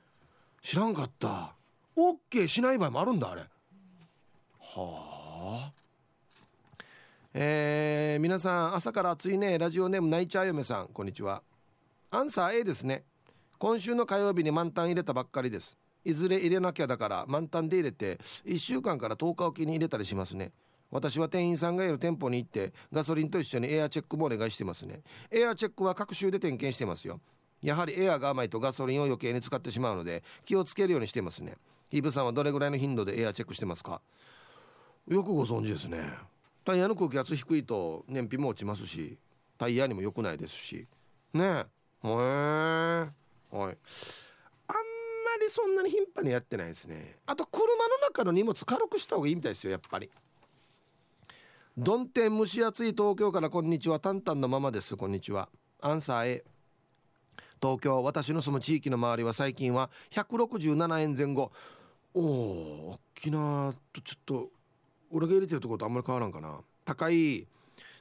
[0.62, 1.54] 知らんかった。
[1.96, 3.42] OK しない場合もあるんだあれ。
[4.60, 5.72] はあ。
[7.34, 9.58] えー、皆さん朝から暑いね。
[9.58, 10.88] ラジオネームナイチャー嫁さん。
[10.88, 11.42] こんにちは。
[12.10, 13.04] アンサー A ですね。
[13.58, 15.76] 今週の火曜日に満タン入れたばっかりです。
[16.04, 20.52] いずれ入れなきゃだから満タンで入れて1週間から10日おきに入れたりしますね。
[20.90, 25.00] 私は店員さんがいる店舗に行ってガソリンと一緒にエアチェックもお願いしてますね。
[25.30, 27.20] エアチェックは各週で点検してますよ。
[27.60, 31.56] やはりエアが甘いとガソリンを余計に使ってしまうので気をつけるようにしてますね。
[31.90, 34.00] ヒーブさんはどれぐらいの頻度でエアチェックしてますか？
[35.08, 36.12] よくご存知ですね。
[36.64, 39.18] タイヤの空気圧低いと燃費も落ちますし
[39.58, 40.86] タイヤにも良くないですし。
[41.34, 42.08] ねえ。
[42.08, 43.08] へえ
[43.50, 43.78] はい。
[44.68, 44.82] あんま
[45.40, 47.16] りそんなに頻繁にやってないですね。
[47.26, 50.10] あと車の中の荷物軽くした方がいいみたいですよやっぱり。
[51.76, 55.48] どん天蒸し暑い東京からこんにちはタンタンのままですこんにちは。
[55.80, 56.44] アンサー A
[57.62, 61.52] 東京私の住む地域の周りは最近は167円前後。
[62.14, 64.50] おお大きなとちょっと
[65.10, 66.58] 俺が入れてるところとあんまり変わらんかな。
[66.84, 67.46] 高い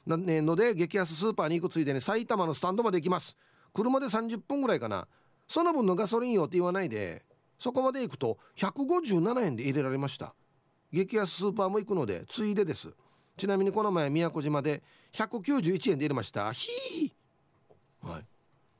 [0.06, 3.36] な、ね、ので激安スーパーに行くついでに埼玉のスタンドまで行きます。
[3.72, 5.06] 車で30分ぐらいかな。
[5.48, 7.24] その分のガソリンよって言わないで
[7.58, 10.34] そこまで行くと157円で入れられました。
[10.92, 12.88] 激安スーパーも行くのでついでです。
[13.36, 14.82] ちなみにこの前宮古島で
[15.12, 16.52] 191円で入れました。
[16.52, 18.08] ひー！
[18.08, 18.24] はい。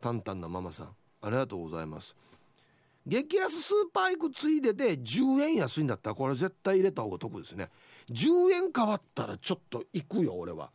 [0.00, 0.88] タンタンなママさん。
[1.20, 2.16] ありがとうございます。
[3.07, 7.70] 激安スーパー行くついでで10円安いんだったらこれ絶対入れた方が得ですね。
[8.11, 10.70] 10円変わったらちょっと行くよ俺は。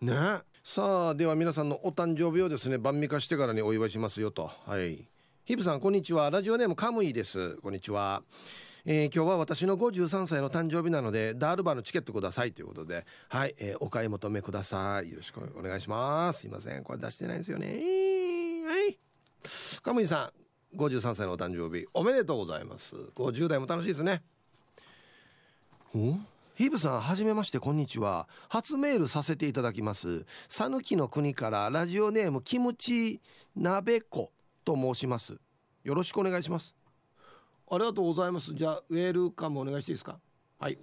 [0.00, 0.40] ね。
[0.64, 4.50] さあでは皆さんのお誕生日をですね晩味化してからにお祝いしますよと。
[4.66, 5.08] はい。
[5.44, 6.30] ヒブさんこんにちは。
[6.30, 7.56] ラジオネームカムイです。
[7.62, 8.22] こんにちは。
[8.84, 15.10] えー、今日は私の53歳の誕生日なのでダールバーのチケットくださいということではい、えー、お買い求めください。
[15.10, 16.42] よろしくお願いします。
[16.42, 16.84] すいません。
[16.84, 17.66] これ出してないんですよね。
[17.66, 18.96] はい。
[19.82, 20.32] カムイさ
[20.72, 22.94] ん53歳のお誕生日おめでとうございます。
[23.16, 24.22] 50代も楽しいですね。
[25.92, 26.14] お
[26.54, 28.28] ヒブさんはじめましてこんにちは。
[28.48, 30.24] 初メールさせていただきます。
[30.48, 33.20] 讃岐の国からラジオネームキムチ
[33.56, 34.30] 鍋子
[34.64, 35.36] と申します。
[35.84, 36.74] よろしくお願いします。
[37.70, 38.54] ありがとうございます。
[38.54, 40.18] じゃあウェルカムお願いしていいですか？
[40.58, 40.78] はい。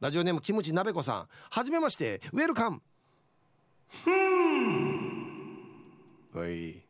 [0.00, 1.28] ラジオネームキムチ鍋子さん。
[1.50, 2.82] はじめましてウェルカム。
[6.34, 6.82] はい。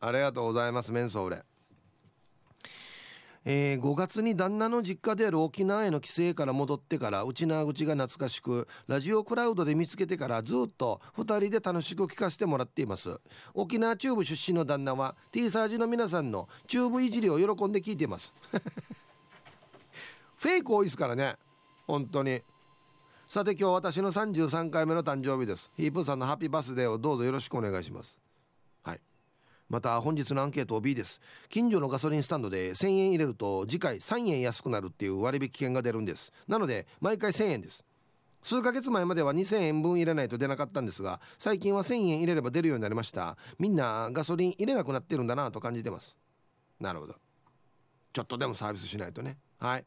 [0.00, 1.44] ありがとうございますメンソーレ
[3.44, 13.20] えー、5月に旦那の実家である沖縄への帰省から戻ってから内縄口が懐かしくラジオクラウドで見つけてからずっと2人で楽しく聞かせてもらっています。
[13.54, 18.32] 沖縄中部出身の旦那は T サージの皆さんのチューブいじりを喜んで聞いています。
[20.36, 21.36] フェイク多いですからね
[21.86, 22.42] 本当に。
[23.28, 25.72] さて今日私の33回目の誕生日です。
[25.76, 28.21] ヒープーさんのハッピーバースデーをどうぞよろしくお願いします。
[29.72, 31.18] また本日のアンケート B です。
[31.48, 36.30] 近所のガソリンスタンドで1000円入れると次回3円安くなるっていう割引券が出るんです。
[36.46, 37.82] なので毎回1000円です。
[38.42, 43.38] 数ヶ月前までは2000円分入れないと出なかったんですが最近は1000円入れれば出るようになりました。
[43.58, 46.14] みんなガソリン入れなくなってるんだなと感じてます。
[46.78, 47.14] なるほど。
[48.12, 49.38] ちょっとでもサービスしないとね。
[49.58, 49.86] はい。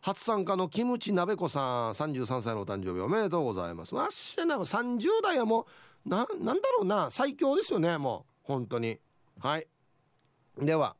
[0.00, 3.96] 初参加のキムチ鍋子さん33歳のお誕生日おめでとうございます。
[3.96, 5.66] わっしゃな30代はも
[6.06, 7.10] うななんだろうな。
[7.10, 8.33] 最強ですよねもう。
[8.44, 9.00] 本当に。
[9.40, 9.66] はい。
[10.58, 10.94] では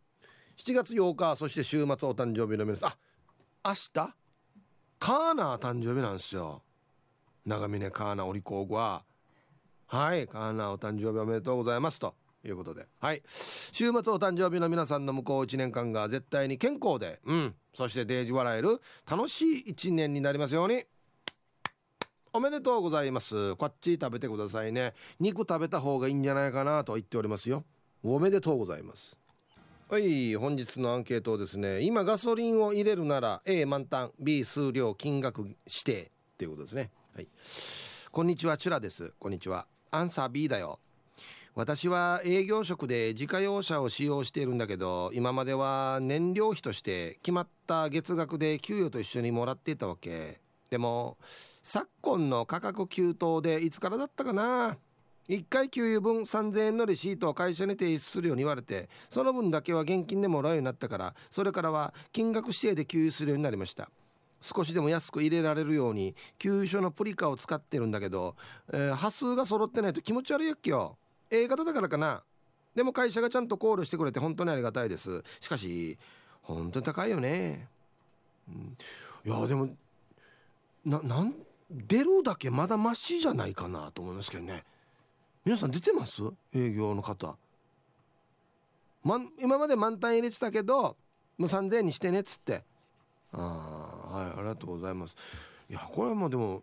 [0.56, 2.90] 7月8日そして週末お誕生日の皆さん。
[2.90, 2.96] あ
[3.64, 4.14] 明日？
[4.98, 6.62] カーナー誕生日なんですよ。
[7.46, 9.04] 長峰カーナーお利口は。
[9.86, 12.00] はいカーナーお誕生日おめでとうございます。
[12.00, 12.86] ということで。
[12.98, 13.22] はい。
[13.28, 17.54] 週末お誕生日の皆さんの向こう1年間が絶対に健康でうん。
[17.74, 18.80] そしてデージ笑える
[19.10, 20.84] 楽しい1年になりますように。
[22.36, 23.54] おめでとうございます。
[23.54, 24.92] こっち食べてくださいね。
[25.20, 27.62] 肉食べた方がいいんじゃないかなと言っておりますよ。
[28.02, 29.16] おめでとうございます。
[29.88, 36.10] はい本日のアンケートですね今ガソリンを入れるなら A 満タン B 数量金額指定。
[36.34, 36.90] っていうことですね。
[37.14, 37.28] はい。
[38.10, 39.12] こんにちはチュラです。
[39.20, 39.68] こんにちは。
[39.92, 40.80] アンサー B だよ。
[41.54, 50.40] 私は営業職で自家用車を使用しているんだけど今までは燃料費として決まった月額で給与と一緒にもらっていたわけ。
[50.68, 51.16] でも
[51.64, 54.76] 昨今の価格急騰でいつからだったかな。
[55.30, 63.88] 1回給油分3000円のレシートを会社に提出するように言われてその分だけは現金でもらうようになったからそれからは金額指定で給油するようになりました。
[64.42, 68.36] 少しでも安く入れられるように給油所のプリカを使ってるんだけど、
[68.70, 70.98] えー、波数が揃ってないと気持ち悪いやっけよ。
[71.30, 72.22] A 型だからかな。
[72.74, 75.22] でも会社がちゃんとコールしてくれて本当にありがたいです。
[75.40, 75.96] しかし
[76.42, 77.68] 本当に高いよね、
[78.46, 78.76] うん、
[79.24, 79.70] いやでも
[80.84, 81.34] ななん
[81.74, 84.64] 出るだけまだマシじゃないかなと思いますけどね。
[85.44, 86.22] 皆さん出てます？
[86.54, 87.36] 営業の方、
[89.02, 90.96] ま、今まで満タン入れてたけど
[91.36, 92.62] もう3000円にしてねっつって。
[93.32, 95.16] ああはいありがとうございます。
[95.68, 96.62] いやこれはもうでも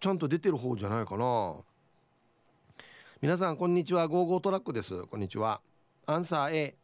[0.00, 1.54] ちゃんと出てる方じゃないかな。
[3.20, 4.08] 皆さんこんにちは。
[4.08, 5.04] ゴーゴートラックです。
[5.04, 5.60] こんにちは。
[6.06, 6.74] アンサー A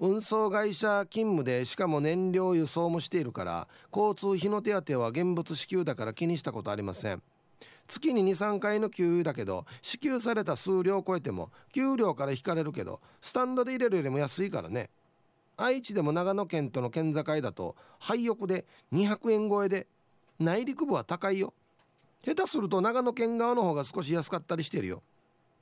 [0.00, 7.22] 運送会社勤務でしかも燃料輸送もしているから交通費の手当は現物支給だから気にしたことありません。
[7.88, 14.90] 月に23回の給油だけど支給された数量を超えても給料から引かれるけどスタンドで入れるよりも安いからね。
[15.56, 19.88] 愛知でも長野県との県境だと廃屋で200円超えで
[20.38, 21.52] 内陸部は高いよ。
[22.24, 25.02] 下手すると長野県側の方が少し安かったりしてるよ。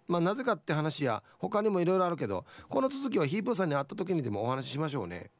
[0.08, 5.30] まあなぜかって話や他にもいろいろあるけどこの続きはヒープーさんに会った時にでもお話ししましょうね。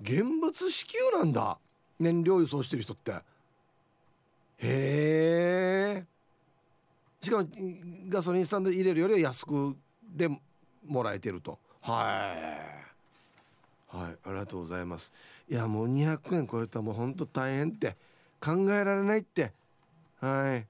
[0.00, 1.58] 現物支給なんだ
[1.98, 3.12] 燃料輸送してる人って。
[3.12, 3.22] へ
[4.58, 6.04] え
[7.22, 7.48] しかも
[8.08, 10.28] ガソリンスタンド入れるよりは安くで
[10.86, 11.58] もらえてると。
[11.82, 12.34] は
[13.92, 13.96] い。
[13.96, 15.12] はいありがとうございます。
[15.48, 17.96] いやもう200円超えたらもうほんと大変って
[18.40, 19.52] 考えられないって。
[20.20, 20.66] はい。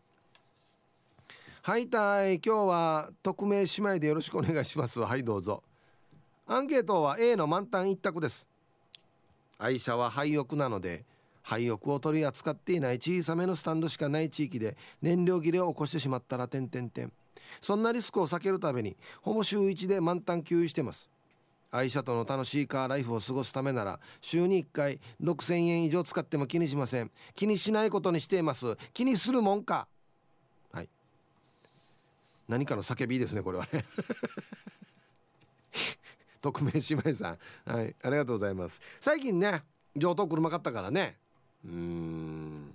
[1.63, 4.99] はいたい今日は匿名姉妹でよろしくお願いします。
[4.99, 5.63] はいどうぞ。
[6.47, 8.49] アンケートは A の満タン一択です。
[9.59, 11.05] 愛車は廃屋なので
[11.43, 17.13] 廃屋を取り扱っていない小さめのスタンドしかない地域で燃料切れを起こしてしまったら点々点
[17.61, 21.11] そんなリスクを避けるためにほぼ週1で満タン給油してます。
[21.71, 27.11] 愛車との楽しいカーライフを過ごすためなら週に1回6000円以上使っても気にしません。
[27.35, 28.79] 気にしないことにしています。
[28.95, 29.87] 気にするもんか。
[32.51, 33.85] 何かの叫びですねこれはね。
[36.43, 37.39] 匿名姉妹さん。
[37.65, 38.81] はいありがとうございます。
[39.01, 39.63] 最近ね
[39.97, 41.17] 上等車買ったからね。
[41.65, 42.75] うん。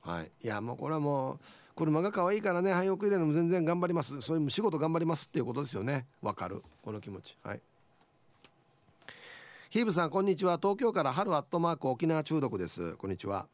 [0.00, 0.32] はい。
[0.42, 1.40] いやもうこれはもう
[1.76, 4.22] 車が可愛いからね廃屋入れるのも全然頑張ります。
[4.22, 6.06] そういう仕事頑張りますっていうことですよね。
[6.22, 6.62] わかる。
[6.82, 7.36] この気持ち。
[7.42, 7.60] はい。
[9.68, 10.56] ヒーブさんこんにちは。
[10.56, 12.94] 東京から春アットマーク沖縄中毒です。
[12.94, 13.46] こんにちは。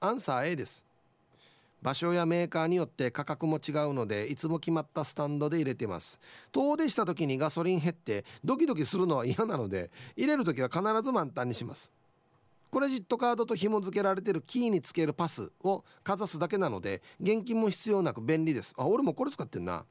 [0.00, 0.87] アンサー A です。
[1.80, 6.20] 場所やメーカーによって価格も違うのでいつも決まったスタンドで入れてます。
[6.52, 11.90] 遠出した時にガソリン減ってドキドキするのは嫌なので入れる時は必ず満タンにします。
[12.70, 18.74] クレジットカードと紐付けられてるキーにつけるパスをかざすだけなので現金も必要なく便利です。
[18.76, 19.84] あ俺もこれ使ってんな。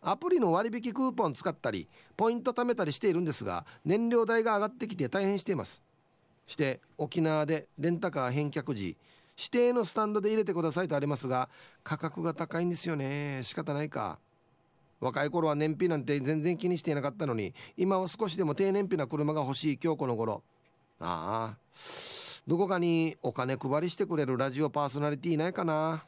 [0.00, 5.80] アプリの割引クーポン使ったりポイント貯めたりしているんですが燃料代が上がってきて大変しています。
[6.46, 8.96] して沖縄でレンタカー返却時
[9.38, 11.48] 指定のスタンドで入れてくださいとありますが
[11.84, 13.40] 価格が高いんですよね。
[13.44, 14.18] 仕方ないか。
[15.00, 20.42] 若い頃は燃費なんて全然気にしていなかったのに今は少しでも低燃費な車が欲しい今日この頃。
[20.98, 21.58] ああ。
[22.48, 26.02] どこかにお金配りしてくれるラジオパーソナリティいないかな。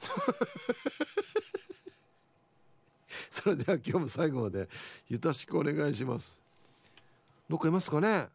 [3.30, 4.68] それでは今日も最後まで
[5.08, 6.36] よろしくお願いします。
[7.48, 8.28] どっかいますかね。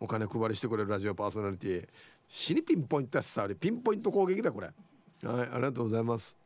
[0.00, 1.88] お金配りしてくれるラジオパーソナリティ。
[2.28, 4.66] 死にピンポイントやしさピンポイント攻撃だこれ。
[4.66, 6.36] はいありがとうございます。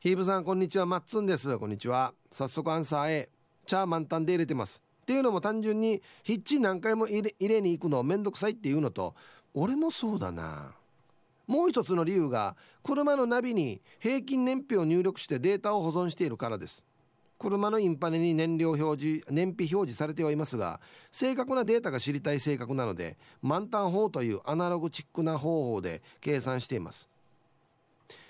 [0.00, 0.86] ヒーブさんこんにちは。
[0.86, 1.58] マッツンです。
[1.58, 2.14] こんにちは。
[2.30, 3.28] 早速アンサー A
[3.66, 4.82] チャー満タンで入れてます。
[5.02, 9.14] っていうのも単純にヒッチ何回も入れ入れに行くのめんどくさいっていうのと
[9.52, 10.72] 俺もそうだな。
[11.46, 16.82] もう一つの理由が車のナビに平均燃費を入力してデータを保存しているからです。
[17.44, 20.80] 車のインパネに燃料表示燃費表示されてはいますが
[21.12, 27.08] 正確なデータが知りたい性格なので満タン法というアナログチックな方法で計算しています。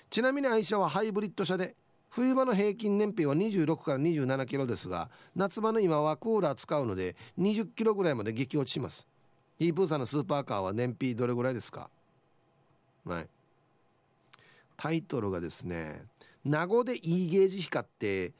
[0.09, 1.75] ちなみに愛車はハイブリッド車で
[2.09, 9.05] 冬場の平均燃費は26から27キロですが夏場の今はクーラー使うので20キロぐらいまで激落ちします。
[9.57, 11.89] ヒープーさんのスーパーカーは燃費どれぐらいですか？
[13.05, 13.27] はい。
[14.77, 16.03] タイトルがですね
[16.43, 18.33] 名護でいいゲージ光って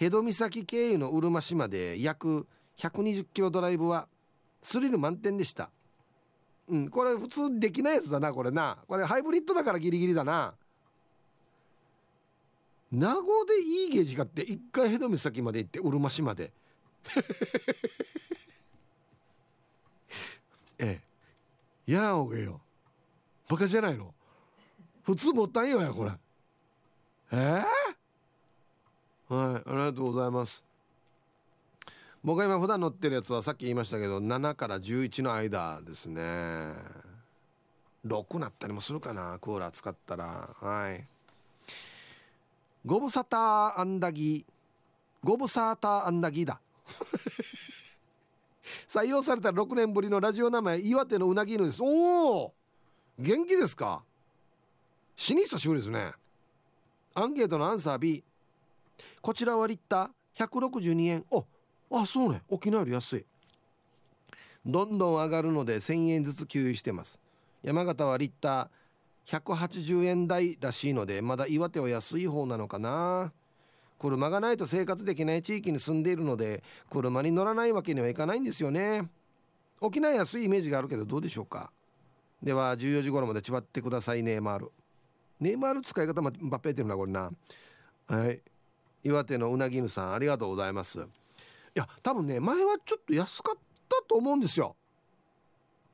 [0.00, 2.46] 辺戸岬経由のうるま市まで約
[2.78, 4.08] 120キロドライブは
[4.62, 5.68] スリル満点でした。
[6.68, 8.78] うんこれ普通できないやつだなこれな。
[8.88, 10.54] これハイブリッドだからギリギリだな。
[12.90, 16.50] 名護でいいゲージがって一回ヘド岬まで行ってうるま市まで。
[20.78, 20.98] え
[21.86, 21.92] え。
[21.92, 22.58] やらんほうがいいよ。
[23.48, 24.14] バカじゃないの。
[25.02, 26.12] 普通もったんよやこれ。
[27.32, 27.36] ええ？
[27.60, 27.64] ー、
[29.30, 30.64] はいありがとうございます。
[32.24, 36.20] 僕が今普段乗ってるやつはさっき言いましたけど7から11の間ですね。
[38.04, 40.50] 6なったりもするかなクーラー使ったら。
[40.60, 41.06] はい。
[42.84, 44.52] ご無沙汰アンダギー
[45.22, 46.58] ご無沙汰アンダギだ。
[48.88, 51.80] 採用された6年ぶりのラジオ名前岩手のうなぎ犬です。
[51.80, 52.54] おお
[53.16, 54.02] 元気ですか？
[55.14, 56.14] 死に久しぶりですね。
[57.14, 58.24] アンケートのアンサー B
[59.22, 61.24] こちらはリッター162円。
[61.30, 61.44] お
[61.92, 62.42] あそうね。
[62.48, 63.24] 沖縄より安い。
[64.64, 67.18] どんどん上がるので1000円ずつ給油してます。
[67.62, 73.32] 山形はリッター180円台らしいのでまだ岩手は安い方なのかな。
[73.98, 79.08] 車がないと生活できない地域に住んでいるので車に乗らないわけにはいかないんですよね。
[79.80, 81.70] 沖縄安いイメージがあるけどどうでしょうか。
[82.42, 84.22] では14時頃までちばってください。
[84.22, 84.72] ネイマール。
[85.40, 87.30] ネイマール使い方ばっぺってるなこれな。
[88.06, 88.40] はい。
[89.02, 91.00] 岩手のうなぎぬさんありがとうございます。
[91.00, 91.02] い
[91.74, 93.58] や多分ね前はちょっと安かっ
[93.88, 94.76] たと思うんですよ。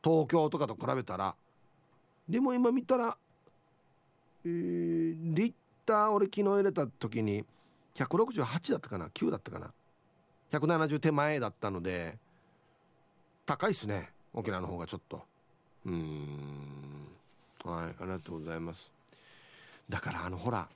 [0.02, 1.34] 東京とかと比べたら。
[2.28, 3.16] でも今見たら
[4.44, 5.52] えー、リッ
[5.84, 7.44] ター俺昨日入れた時に
[7.96, 9.72] 168だったかな？9だったかな
[10.52, 12.16] ？170手前だったので
[13.44, 14.10] 高いっすね。
[14.32, 15.22] 沖縄の方がちょっと。
[15.86, 17.08] うん。
[17.64, 18.90] はいありがとうございます。
[19.88, 20.68] だからあのほら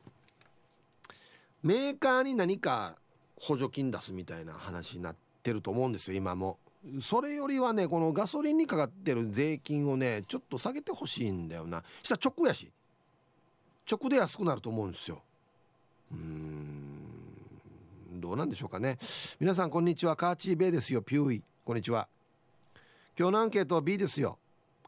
[1.62, 2.96] メーカーに何か
[3.36, 6.58] 補助金出すみたいな話になってると思うんですよ今も。
[7.02, 11.82] それよりはねこのガソリンにかかってる税金をねちょっと下げてほしいんだよな。
[12.02, 12.70] したら直やし。
[13.90, 15.20] 直で安くなると思うんですよ。
[16.12, 18.20] うん。
[18.20, 18.98] どうなんでしょうかね。
[19.38, 20.16] 皆さんこんにちは。
[20.16, 21.02] カーチーベイですよ。
[21.02, 21.42] ピューイ。
[21.64, 22.08] こんにちは。
[23.18, 24.38] 今日のアンケートは B ですよ。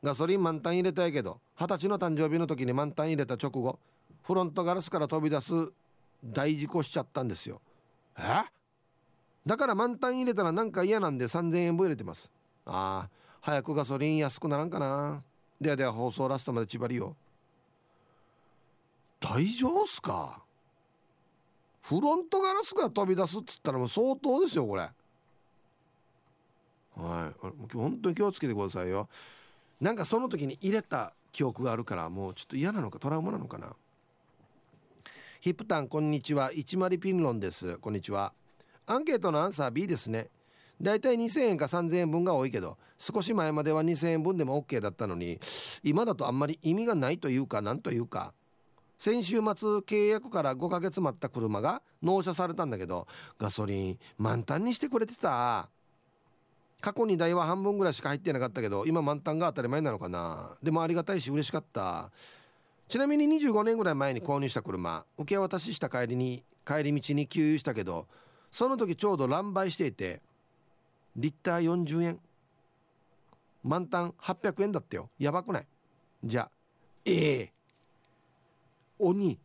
[0.02, 3.78] ガソリン満タン入れたいけど二十歳の誕生日の時に満タン入れた直後
[4.24, 5.54] フロントガラスから飛び出す
[6.24, 7.60] 大事故しちゃったんですよ。
[8.18, 8.44] え？
[9.44, 12.30] だから満タン入れたらなんか嫌なんで3000円分入れてます。
[12.64, 15.24] ああ早くガソリン安くならんかな。
[15.60, 17.16] ではでは放送ラストまで縛りよ
[19.20, 20.42] 大丈夫っすか？
[21.82, 24.82] フロントガラスが飛び出すっつったらもう相当ですよこれ。
[26.94, 27.74] はい。
[27.74, 29.08] 本当に気をつけてくださいよ。
[29.80, 33.74] なんかその時に入れた記憶があるからもうちょっと嫌なのかトラウマなのかな
[35.42, 36.52] ヒップタンこんにちは。
[36.54, 37.76] 一丸ピンロンです。
[37.78, 38.32] こんにちは。
[38.86, 40.28] アンケートのアンサー B ですね。
[40.80, 45.40] だいたい2000円か3000円分が多いけど少し前までは2000円分でも OK だったのに
[45.82, 48.32] 今だとあんまり意味がないというかなんというか。
[48.98, 49.42] 先週末
[49.80, 55.68] 契約から5ヶ月待った車が納車されたんだけどガソリン満タンにしてくれてた。
[56.80, 60.56] 過去に台は半分ぐらいしか入ってなかったけど今満タンが当たり前なのかな。
[60.62, 62.12] でもありがたいし嬉しかった。
[62.92, 68.06] ちなみに25年ぐらい前に購入した車受け渡しした帰りに帰り道に給油したけど
[68.50, 70.20] その時ちょうど乱売していて
[71.16, 72.20] リッター40円。
[73.64, 75.08] 満タン800円だったよ。
[75.18, 75.66] やばくない？
[76.22, 76.50] じゃあ
[77.06, 77.42] ええ。
[77.44, 77.48] ー
[78.98, 79.38] 鬼。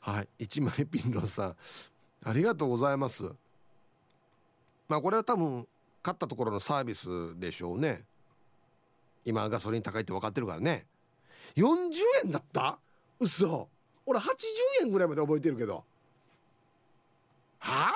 [0.00, 0.28] はい。
[0.38, 1.56] 一枚ピンロンさん。
[2.24, 3.24] ありがとうございます。
[4.86, 5.66] まあこれは多分
[6.02, 7.08] 買ったところのサービス
[7.40, 8.04] でしょうね。
[9.24, 10.84] 今ガソリン高いって分かってるからね
[11.54, 11.92] 40
[12.24, 12.78] 円だった？
[13.20, 13.68] 嘘。
[14.04, 14.24] 俺80
[14.82, 15.84] 円ぐらいまで覚えてるけど。
[17.58, 17.92] はあ？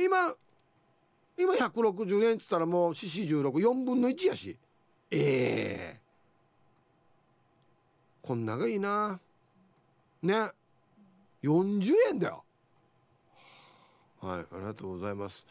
[0.00, 0.34] 今
[1.36, 4.56] 今160円っつったらもう416分の1やし。
[5.10, 6.00] ええ。
[8.22, 9.20] ー、こんながいいな。
[10.22, 10.50] ね。
[11.42, 12.44] 40円だよ。
[14.20, 15.44] はいありがとうございます。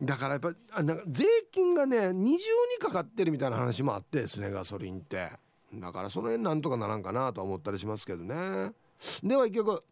[0.00, 2.44] だからやっぱあなんか税金がね二重
[2.76, 5.30] にかかってるみたいな話もあってですねガソリンって。
[5.74, 8.72] だからその辺なんとかならんかなと思ったりしますけどね。
[9.22, 9.82] では一曲。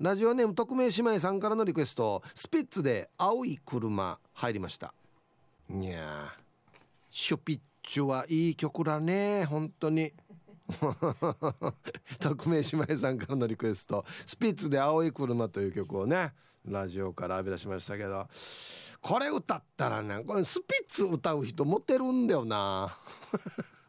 [0.00, 2.22] ラジオネーム匿名姉妹さんからのリクエスト。
[2.34, 4.94] スピッツで青い車入りました。
[5.70, 6.32] いや
[7.10, 9.44] シュピッチュはいい曲だね。
[9.44, 10.12] 本当に。
[12.18, 14.04] 匿名姉妹さんからのリクエスト。
[14.26, 16.32] スピッツで青い車という曲をね
[16.64, 18.26] ラジオから浴び出しましたけど。
[19.00, 22.96] これ歌ったらねこれスピッツ歌う人モテるんだよな。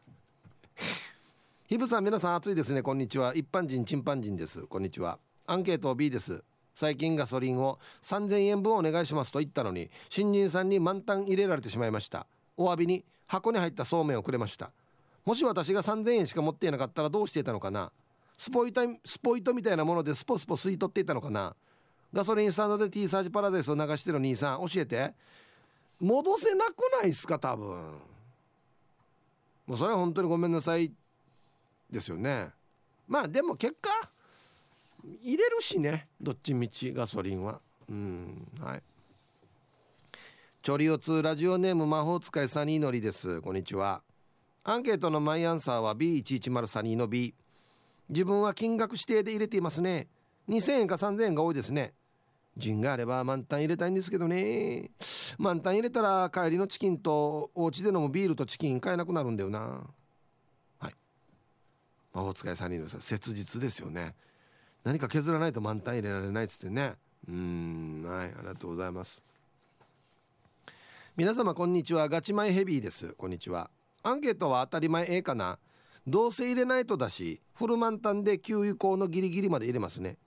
[1.68, 2.82] ひぶさん皆さん暑いですね。
[2.82, 3.34] こんにちは。
[3.34, 4.62] 一般人チンパンジンです。
[4.62, 5.18] こんにちは。
[5.46, 6.42] アンケート B です。
[6.74, 12.26] 最近ガソリンを3000円分お願いしますと言ったのに新人さんに満タン入れられてしまいました。
[12.56, 14.70] お詫びに箱に入ったそうめんをくれました。
[15.24, 17.92] もし私が3000円しか持っていなかったらどうしていたのかな？
[18.36, 21.54] スポイトスポイトみたいなものでスポスポ吸い取っていたのかな？
[22.12, 25.14] ガソリンスタンドで T サージパラダイスを流してる兄さん教えて。
[26.00, 27.38] 戻せなくないっすか？
[27.38, 28.11] 多分。
[29.66, 30.92] もうそれは本当にごめんなさい
[31.90, 32.50] ですよね。
[33.06, 33.90] まあでも結果
[35.22, 36.08] 入れるしね。
[36.20, 37.60] どっちみちガソリンは。
[37.88, 38.82] うんはい。
[40.62, 43.40] チョリオツラジオネーム魔法使いサニーのりです。
[43.40, 44.02] こんにちは。
[44.64, 47.34] アンケートのマイアンサーは B110 サニーの B
[48.08, 50.06] 自分は金額指定で入れていますね。
[50.48, 51.94] 2000円か3000円が多いですね。
[52.56, 54.90] 陣があれば満タン入れたいんですけどね。
[55.38, 59.86] 満タン入れたら帰りのチキンとお家で飲むビールとチキン買えなくなるんだよな。
[60.78, 60.94] はい。
[62.12, 64.14] 魔法使いサニーのさ切実ですよね。
[64.84, 66.94] 何か削らないと満タン入れられないっつってね。
[67.28, 69.22] うんはいありがとうございます。
[71.16, 72.08] 皆様こんにちは。
[72.08, 73.14] ガチマイヘビーです。
[73.14, 73.70] こんにちは。
[74.02, 75.58] アンケートは当たり前ええかな。
[76.06, 80.18] どうせ入れないとだしフル満タンで給油口のギリギリまで入れますね。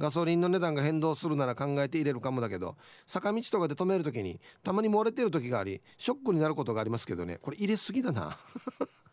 [0.00, 2.76] ガソリンの値段が変動するなら考えて入れるかもだけど
[3.06, 7.38] 坂道とかで止める時にたまに漏れてる時がありショックになることがありますけどね。
[7.42, 8.38] これ入れすぎだな。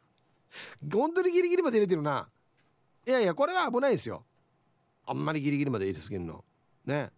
[0.92, 2.30] 本当にギリギリまで入れてるな。
[3.06, 4.24] いやいやこれは危ないですよ。
[5.06, 6.44] あんまりギリギリまで入れすぎるの。
[6.86, 7.12] ね。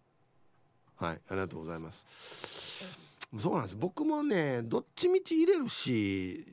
[0.96, 2.98] はいありがとうございます。
[3.38, 3.76] そうなんです。
[3.76, 6.44] 僕もねどっちみち入れるし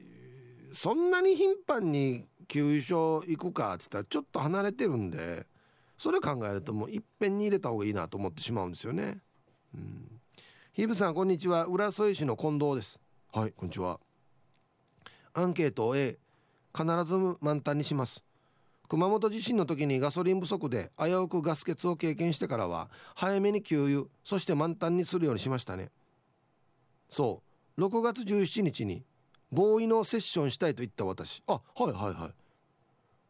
[0.72, 5.48] そんなに頻繁に給油所行くかっつったらちょっと離れてるんで
[5.98, 9.18] それ考えるともういっぺんに入れた方がいいなと思ってしまうんですよね。
[9.74, 10.22] うん。
[10.74, 11.66] ヒブさんこんにちは。
[11.66, 13.00] 浦添市の近藤です。
[13.34, 14.00] はいこんにちは。
[15.34, 16.20] アンケート A
[16.76, 18.24] 必ず満タンにします。
[18.88, 25.90] 熊本地震の時にガソリン不足で危うくガス欠を経験してからは早めに給油そして満タンにするようにしましたね。
[27.10, 27.42] そ
[27.78, 27.82] う。
[27.82, 29.04] 6月17日に
[29.52, 31.42] ボーイのセッションしたいと言った私。
[31.48, 32.32] あはいはいはい。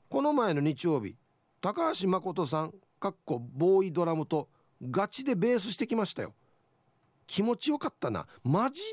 [0.10, 1.16] この前の日曜日
[1.62, 4.48] 高橋誠さんかっこボーイドラムと
[4.82, 6.34] ガチでベースしてきましたよ。
[7.26, 8.26] 気持ちよかったな。
[8.44, 8.88] マジで？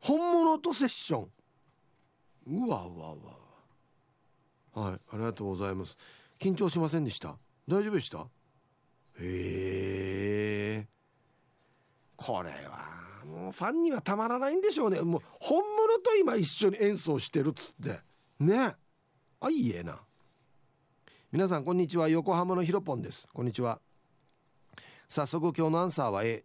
[0.00, 1.28] 本物とセッション。
[2.66, 3.14] うわうわ
[4.74, 4.90] うわ。
[4.90, 5.96] はいありがとうございます。
[6.38, 7.36] 緊張しませんでした？
[7.68, 8.18] 大丈夫でした？
[8.18, 8.26] へ
[9.20, 10.86] え。
[12.16, 12.84] これは
[13.26, 15.00] もうファンにはたまらないんでしょうね。
[15.00, 18.00] もう本物と今一緒に演奏してるっつって。
[18.40, 18.74] ね。
[19.40, 20.00] あいいえな。
[21.32, 22.10] 皆さんこんにちは。
[22.10, 23.26] 横浜のひろぽんです。
[23.32, 23.78] こんにちは。
[25.08, 26.44] 早速今日のアンサーは A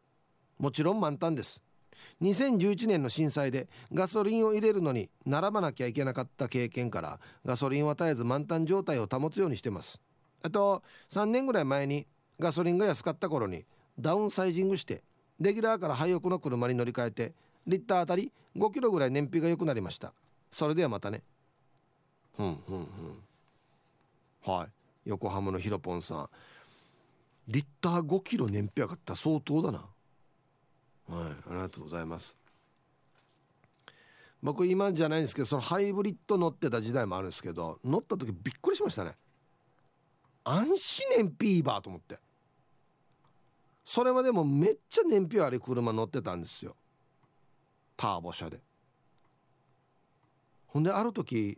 [0.60, 1.62] もちろん満タンです。
[2.22, 10.00] 2011年の震災でガソリンを入れるのに並ばなきゃいけなかった経験からガソリンは絶えず満タン状態を保つようにしてます。
[10.42, 12.08] あと3年ぐらい前に
[12.40, 13.66] ガソリンが安かった頃に
[14.00, 15.04] ダウンサイジングして
[15.42, 17.34] レギュラーから廃屋の車に乗り換えて
[17.68, 20.14] リッターあたり5キロぐらい燃費が良くなりました。
[20.50, 21.24] それではまたね。
[22.38, 22.88] ふんふん
[24.46, 24.54] ふん。
[24.54, 24.77] はい。
[25.08, 26.30] 横浜のひろぽんさん。
[27.48, 29.86] リッター5キロ燃費上がった相当だな。
[31.08, 32.36] はいありがとうございます。
[34.44, 39.16] 僕今じゃないんですけどそのハイブリッド乗ってた時代もあるんですけど乗った時びっくりしましたね。
[40.44, 42.20] 安心燃費いいばと思って。
[43.86, 46.76] それまでもめっちゃ燃費悪い車乗ってたんですよ。
[47.96, 48.60] ターボ車で。
[50.68, 51.58] ほんである時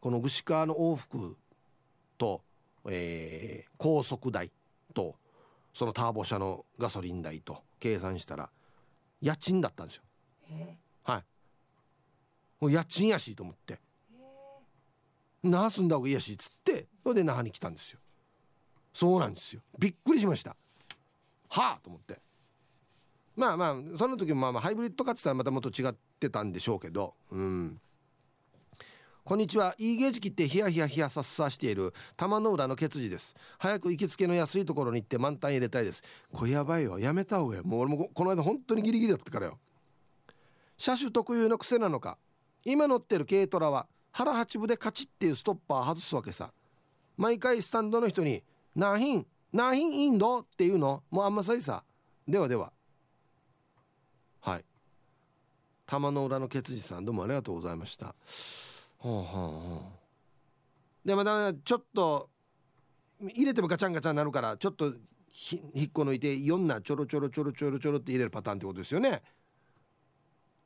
[0.00, 1.36] この串川の往復
[2.16, 2.42] と、
[2.88, 4.50] えー、高速台
[4.94, 5.16] と
[5.72, 8.50] そのターボ車のガソリン代と計算したら
[9.20, 10.02] 家賃だったんですよ。
[11.02, 11.24] はい。
[12.60, 13.78] もう家賃やしと思って。
[15.42, 18.00] 那覇住んだ方がいいやしっつってそれで那覇に来たんですよ。
[18.92, 19.62] そうなんですよ。
[19.78, 20.56] びっくりしました。
[21.48, 22.20] はあと思って。
[23.36, 27.14] まあまあその時もまあまあハイブリッドかっつったらまたもっと違ってたんでしょうけど。
[27.30, 27.80] うん
[29.30, 29.76] こんにちは。
[29.78, 33.36] いいゲージ切ってヒヤヒヤヒヤさっさしている玉の裏のケツジです。
[33.60, 36.02] 早く行きつけの安いところに行って満タン入れたいです。
[36.32, 36.98] これやばいよ。
[36.98, 37.62] やめた方がいい。
[37.62, 39.58] もう俺もこの間本当にギリギリだったからよ。
[40.76, 42.18] 車種特有の癖なのか。
[42.64, 46.50] 今乗ってる軽トラは腹八分でカチッっていうストッパー外すわけさ。
[47.16, 48.42] 毎回スタンドの人に
[48.74, 49.26] 「何品？
[49.52, 51.04] 何品インド?」っていうの？
[51.08, 51.84] もうあんまさいさ。
[52.26, 52.72] ではでは。
[54.40, 54.64] はい。
[55.86, 58.16] 玉の裏のケツジさんどうもありがとうございました。
[59.00, 59.82] ほうほうほ
[61.04, 62.28] うでまたちょっと
[63.20, 64.92] 入れてもガチャンガチャンなるからちょっと
[65.28, 69.22] ひ引っこ抜いて4なちょろちょろちょろちょろちょろって入れるパターンってことですよね。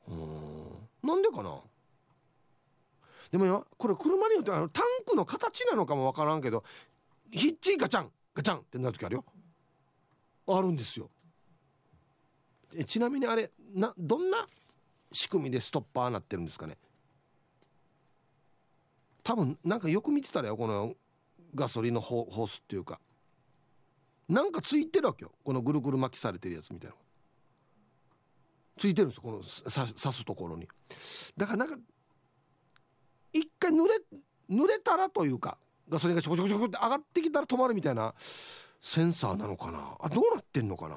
[0.09, 0.89] うん。
[1.03, 1.61] なんでかな？
[3.31, 6.65] でもよこれ車によってあのタンクの形なのかもわからんけど
[7.31, 9.25] ヒッチガチャンガチャンってなる時あるよ。
[10.49, 11.11] あるんですよ。
[12.75, 14.47] えちなみにあれなどんな
[15.13, 16.77] 仕組みでストッパーなってるんですかね？
[19.25, 20.95] 多分なんかよく見てたらよこの
[21.55, 23.01] ガソリンのホースっていうか。
[24.29, 26.97] なんかついてるわけよこのぐるぐる巻きされてるやつみたいな。
[28.79, 30.69] ついてるんですよこの刺すところに。
[31.37, 31.77] だからなんか
[33.33, 33.95] 一回濡れ
[34.51, 35.59] 濡れたらというか
[35.89, 38.15] ガソリンがちょこちょこちょこって上がってきたら止まるみたいな
[38.81, 39.97] センサーなのかな。
[40.01, 40.97] あどうなってんのかな。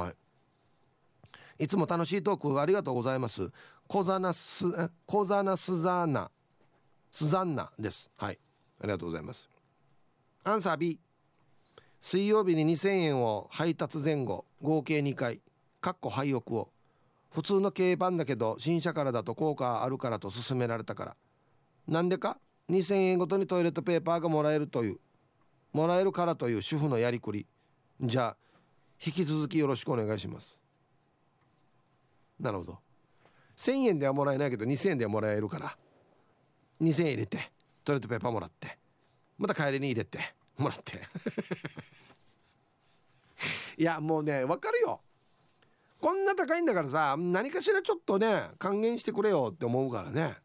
[0.00, 1.64] はい。
[1.64, 3.50] いつも楽しいトークありがとうございます。
[3.86, 4.64] 小ザナス
[5.06, 6.30] 小ザナスザーナ
[7.14, 8.10] スザンナです。
[8.16, 8.40] はい。
[8.80, 9.48] ありがとうございます。
[10.42, 10.98] アンサー B
[12.00, 15.40] 水曜日に2000円を配達前後合計2回
[15.80, 16.72] かっこ廃屋を。
[17.30, 21.16] 普通の軽バンだけど新車からだと効果あるからと勧められたから。
[21.86, 22.36] なんでか
[22.68, 24.98] ？2000円ごとにトイレットペーパーがもらえるという。
[25.72, 27.46] もらえるからという主婦のやりくり。
[28.00, 28.36] じゃあ
[29.06, 30.58] 引き続きよろしくお願いします。
[32.40, 32.78] なるほど。
[33.56, 35.76] 1000円ではもらえないけど2000円ではもらえるから。
[36.80, 37.50] 2000円入れて
[37.84, 38.78] トイレットペーパーもらって
[39.38, 40.18] また帰りに入れて
[40.56, 41.02] もらって。
[43.76, 45.00] いやもうね分かるよ。
[46.00, 50.36] こんな高いんだからさ何かしらちょっとね還元してくれよって思うからね。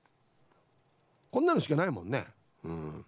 [1.32, 2.26] こんなのしかないもんね。
[2.64, 3.06] うん。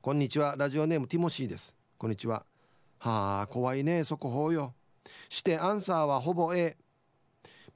[0.00, 1.74] こんにちはラジオネームティモシーです。
[1.96, 2.44] こんにちは。
[2.98, 4.74] はあ怖いね速報よ。
[5.28, 6.76] してアンサーはほぼ A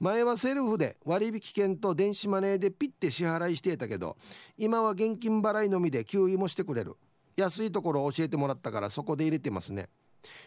[0.02, 4.16] 前はセルフで割引券と電子マネーでピッて支払いしてたけど
[4.58, 6.96] 今は現金払いのみで給油もしてくれる。
[7.36, 9.88] 安いところを教えてもらったからそこで入れてますね。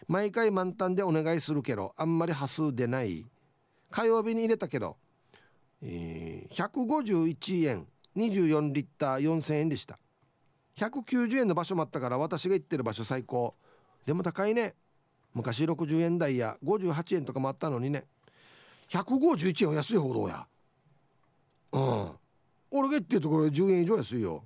[0.08, 3.24] 毎回満タンでお願いするけどあんまり端数出ない。
[3.90, 4.98] 火曜日に入れたけど、
[5.80, 9.98] えー、151円24リッター4000円でした。
[10.76, 13.54] 190円の場所もあったから私が行ってる場所最高。
[14.04, 14.74] でも高いね。
[15.32, 18.04] 昔60円台や58円とかもあったのにね。
[18.88, 20.46] 151円は安いほどや。
[21.72, 22.10] うん。
[22.70, 24.44] 俺が言ってるところで10円以上安いよ。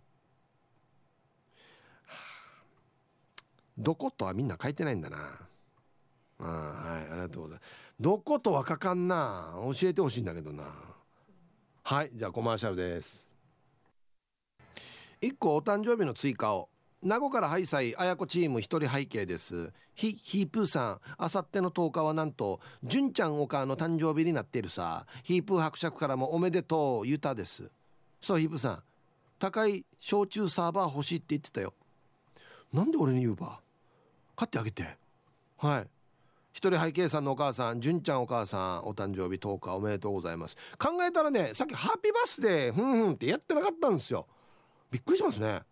[3.76, 5.18] どことはみんな書いてないんだな。
[6.38, 7.70] あはいありがとうございます。
[7.98, 9.54] どことは書かんな。
[9.78, 10.64] 教えてほしいんだけどな。
[11.82, 13.28] はいじゃあコマーシャルです。
[15.20, 16.68] 1個お誕生日の追加を。
[17.02, 19.72] 名護からハイサイ綾子チーム一人背景です。
[19.94, 25.06] ひヒープーさんあさっての10日はなんと純ちゃんお母の誕生日になっているさ。
[25.22, 27.70] ヒープー伯爵からもおめでとうゆたです。
[28.20, 28.82] そうヒープーさん
[29.38, 31.72] 高い焼酎サーバー欲しいって言ってたよ。
[32.72, 33.60] なんで俺に言うば？
[34.36, 34.96] 買ってあげて。
[35.56, 35.86] はい。
[36.52, 40.56] 一人背景さんのお母さん純ちゃんお母さんお誕生日10日おめでとうございます。
[40.78, 44.26] 考えたらねさっきハッピーバースデーふんふんってやってなかったんですよ。
[44.90, 45.62] びっくりしますね。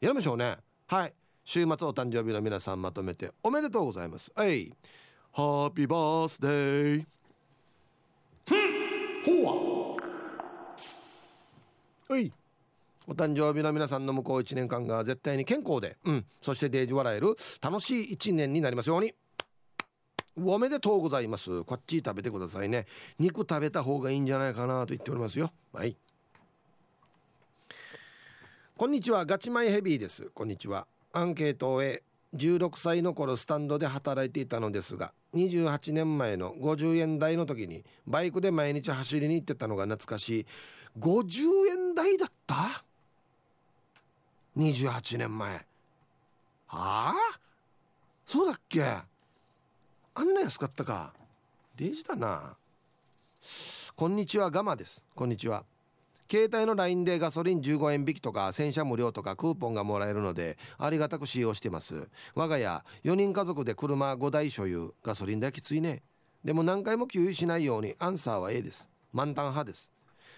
[0.00, 0.56] やりましょうね。
[0.86, 1.14] はい。
[1.44, 4.30] 週末お誕生日の皆さんまとめておめでとうございます。
[4.34, 4.70] はい。
[5.32, 7.04] ハッピーバースデー
[9.24, 9.96] ほわ
[12.08, 12.30] はい。
[13.06, 19.14] お誕生日の皆さんの向こう1年間が絶対に健康で、うん、そしてデージ笑える楽しい1年になりますように。
[20.36, 21.64] おめでとうございます。
[21.64, 22.86] こっち食べてくださいね。
[23.18, 25.50] 肉食べた方がいいんじゃないかなと言っておりますよ。
[25.72, 25.96] はい。
[28.76, 29.24] こんにちは。
[29.24, 30.32] ガチマイヘビーです。
[30.34, 30.88] こんにちは。
[31.12, 32.02] アンケートを終え
[32.34, 40.46] 16歳の頃スタンドで働いていたのですが28年前の50円台の時にバイクで毎日走りに行ってたのが懐かしい。
[40.98, 42.84] 50円台だった
[44.56, 45.54] ？28年前。
[45.54, 45.64] は
[46.66, 47.14] あ？
[48.26, 48.82] そうだっけ？
[48.82, 49.04] あ
[50.20, 51.12] んな安かったか。
[51.76, 52.56] デジだな。
[53.94, 54.50] こんにちは。
[54.50, 55.00] ガマです。
[55.14, 55.62] こんにちは。
[56.34, 62.08] 携帯の LINE でガソリン15円引きとか洗車無料とかクーポンがもらえるのでありがたく使用してます。
[62.34, 64.94] 我が家4人家族で車5台所有。
[65.04, 66.02] ガソリン代きついね。
[66.42, 68.88] でも何回も給油しないようにアンサーは A です。
[69.12, 69.92] 満タン派です。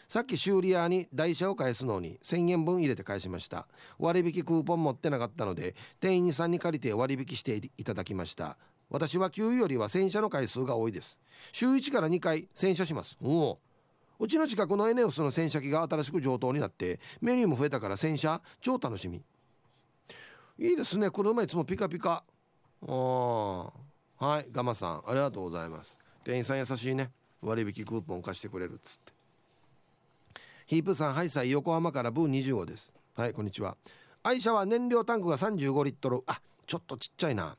[0.07, 3.66] さっき修理屋に台車を返すのに1000円分入れて返しました。
[3.99, 8.59] 割引クーポン持ってなかったので店員さんに借りて割引していただきました。
[8.90, 11.18] 私は給油よりは洗車の回数が多いです。
[11.53, 13.16] 週1から2回洗車します。
[13.22, 13.65] おお。
[14.18, 19.22] うちの近くのエネオスの洗車機が新しく上等になってメニューも増えたから洗車超楽しみ。
[20.58, 21.10] いいですね。
[21.10, 22.24] 車いつもピカピカ。
[22.82, 23.64] ああ
[24.18, 25.98] はいガマさんありがとうございます。
[26.24, 27.10] 店員さん優しいね。
[27.42, 29.12] 割引クーポン貸してくれるっつって。
[30.66, 32.92] ヒープさんハイサイ横浜からブー25です。
[33.14, 33.76] はいこんにちは。
[34.22, 36.22] 愛車は燃料タンクが35リットル。
[36.26, 37.56] あちょっとちっちゃいな。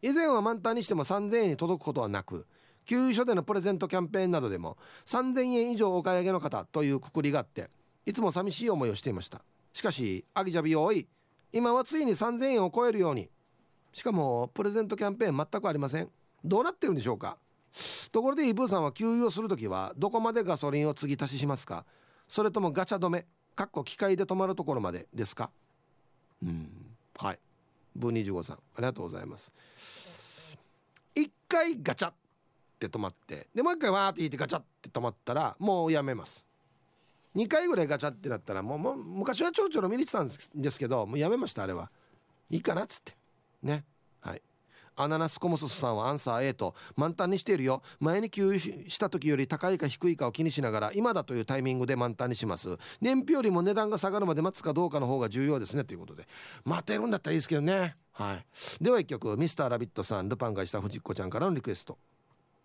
[0.00, 2.46] 以前は満タンにしても3000円に届くことはなく
[2.84, 4.76] 給油所でのプレゼントキャンペーンなどでも
[5.06, 7.70] 3000円以上お買い上げの方というくくりがあって
[8.04, 9.42] いつも寂しい思いをしていました。
[9.72, 11.06] しかしアギジャビ多い。
[11.52, 13.28] 今はついに3000円を超えるように。
[13.92, 16.08] しかもプレゼントキャンペーン全くありません。
[16.44, 17.36] どうなってるんでしょうか。
[18.10, 21.84] ところでイブーさんは給油をする時はどこまでガソリンを継ぎ足ししますか。
[22.26, 25.50] それともガチャ止めかっこ機械で止まるところまでですか。
[26.42, 26.68] うん。
[27.16, 27.38] はい。
[27.94, 29.52] ブー25さんありがとうございます。
[31.14, 32.12] 一回ガチャ。
[32.86, 33.48] って止まって。
[33.54, 36.44] でもう一回わーって引いてガチャって止まったらもうやめます。
[37.36, 40.28] 2回ぐらいガチャってなったらもうもう昔はちょろちょろ見に行ってたん
[40.60, 41.90] ですけどもうやめましたあれは。
[42.50, 43.16] いいかなっつって。
[43.62, 43.84] ね。
[44.20, 44.42] はい。
[44.94, 47.82] アナナスコモソスさんはアンサー A と満タンにしているよ。
[47.98, 52.76] 前に給油した時より高いか低いかを気にしながら今だというタイミングで満タンにします。
[53.00, 56.26] 燃費よりも値段が下がるまで待つかどうかの方が重要ですねということで。
[56.64, 57.96] 待てるんだったらいいですけどね。
[58.12, 58.84] はい。
[58.84, 61.96] では一曲ミスターラビットさんルパンがした藤子ちゃんからのリクエスト。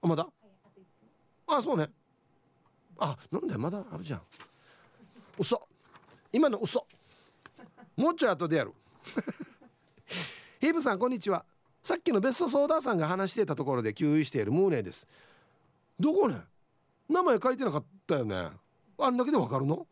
[0.02, 0.28] まだ？
[1.48, 1.89] あそうね。
[3.00, 3.84] あなんでまだ？
[3.91, 4.22] あるじゃん。
[5.38, 5.68] 嘘。
[6.32, 6.86] 今の嘘。
[7.95, 8.74] もうちょい後でやる。
[10.60, 11.45] ヒーブさんこんにちは。
[11.82, 15.08] さっきのベストソーダーさんが話してたところで給油しているムーネです。
[16.00, 16.41] どこね？
[17.10, 18.50] 名前書いてなかったよね。
[19.00, 19.88] あんだけでわかるの？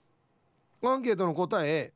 [0.83, 1.93] アンケートの答え。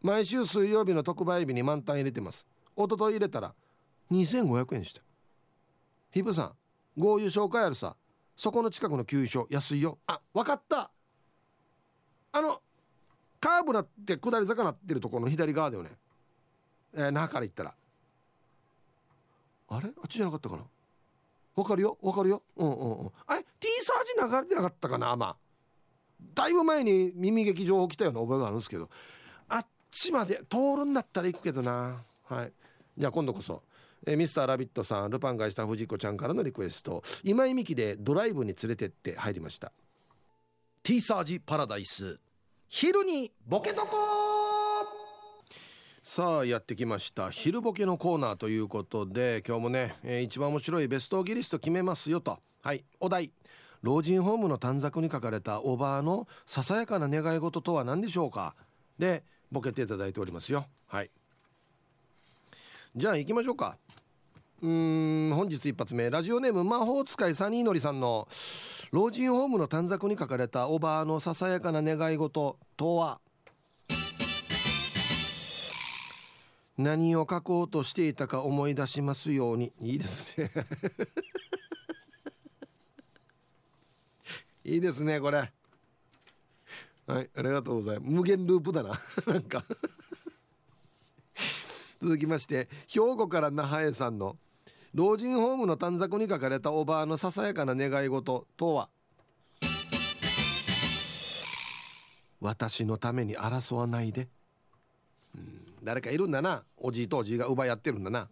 [0.00, 2.44] 毎週水曜日の特売日に満タン入れてます。
[2.76, 3.54] 一昨日入れたら
[4.10, 5.00] 2500円した。
[6.10, 6.52] ヒブさん
[6.96, 7.96] 合油紹介あるさ。
[8.34, 9.98] そこの近くの給油所安いよ。
[10.06, 10.20] あ。
[10.32, 10.90] わかった。
[12.32, 12.60] あの
[13.40, 15.90] カーブなって下り坂なってるところの左側だよね。
[16.94, 17.74] えー、那覇から行ったら。
[19.68, 19.88] あれ？
[19.88, 20.62] あっちじゃなかったかな？
[21.54, 21.98] わかるよ？
[22.00, 22.42] わかるよ？
[22.56, 23.10] うんうんうん。
[23.26, 25.14] あれ？T サージ流れてなかったかな？
[25.16, 25.36] まあ。
[26.34, 28.88] だいぶ前に耳劇場来たような覚えがあるんですけど。
[29.48, 32.02] あっちまで通るんだったら行くけどな。
[32.24, 32.52] はい。
[32.96, 33.62] じゃあ今度こそ
[34.06, 37.02] えミスターラビットさんルパンがした藤子ちゃんからのリクエスト。
[37.22, 39.72] 今井美樹でドライブに連れてって入りました。
[40.82, 42.18] T サージパラダイス。
[42.68, 43.88] 昼にボケとこ
[46.02, 47.30] さあやってきました。
[47.30, 52.38] 昼ボケのコーナーということで今日もね、えー、一番面白いベストギリスト決めますよと。
[52.62, 53.32] はいお題。
[53.82, 58.56] 老人ホームの短冊に書かれたおばあのささやかな願い事とは何でしょうか。
[58.98, 59.22] で
[59.52, 60.66] ボケていただいておりますよ。
[60.86, 61.10] はい。
[62.94, 63.78] じゃあ行きましょうか。
[64.60, 66.10] うん本日一発目。
[66.10, 68.28] ラジオネーム魔法使いサニーのりさんの
[68.90, 73.18] 老人ホームの短冊に書かれたおばあのささやかな願い事とは？
[76.76, 79.72] 何を書こうとしていたか思い出しますように。
[79.80, 80.50] いいですね。
[84.64, 85.50] いいですねこれ。
[87.06, 88.12] はいありがとうございます。
[88.12, 89.00] 無限ループだな。
[89.26, 89.64] なんか。
[92.02, 94.36] 続きまして兵庫から那覇へさんの
[94.92, 98.88] 老人ホームの短冊に書かれたおばあのささやかな願い事とは？
[102.40, 104.26] 私のために争わないで、
[105.36, 106.62] うん誰かいるんだな。
[106.76, 108.28] おじいとおじいが奪い合ってるんだな。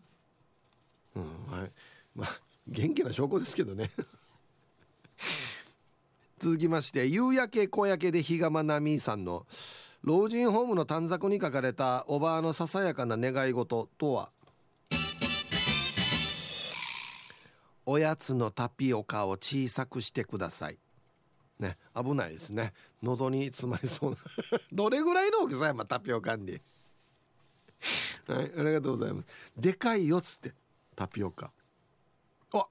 [1.17, 1.71] うんはい。
[2.15, 2.29] まあ
[2.69, 3.91] 元気な証拠ですけどね。
[6.39, 9.47] 続きまして夕焼け小焼けで日がまなみさんの
[10.03, 14.31] 老人ホームの短冊に書かれたおばあのささやかな願い事とは？
[17.85, 20.79] おやつのタピオカを小さくしてください。
[21.59, 22.73] ね危ないですね。
[23.03, 24.17] 喉に詰まりそうな。
[24.73, 26.61] どれぐらいの大きさやまタピオカに？
[28.27, 29.27] はいありがとうございます。
[29.57, 30.55] でかいよっつって
[30.97, 31.51] タピオカ。
[32.55, 32.67] あ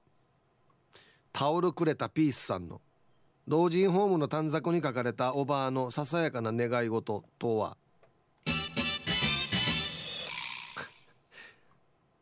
[1.32, 2.80] タオルくれたピースさんの。
[3.50, 7.76] 老人ホームの短冊に書かれたおばあのささやかな願い事とは？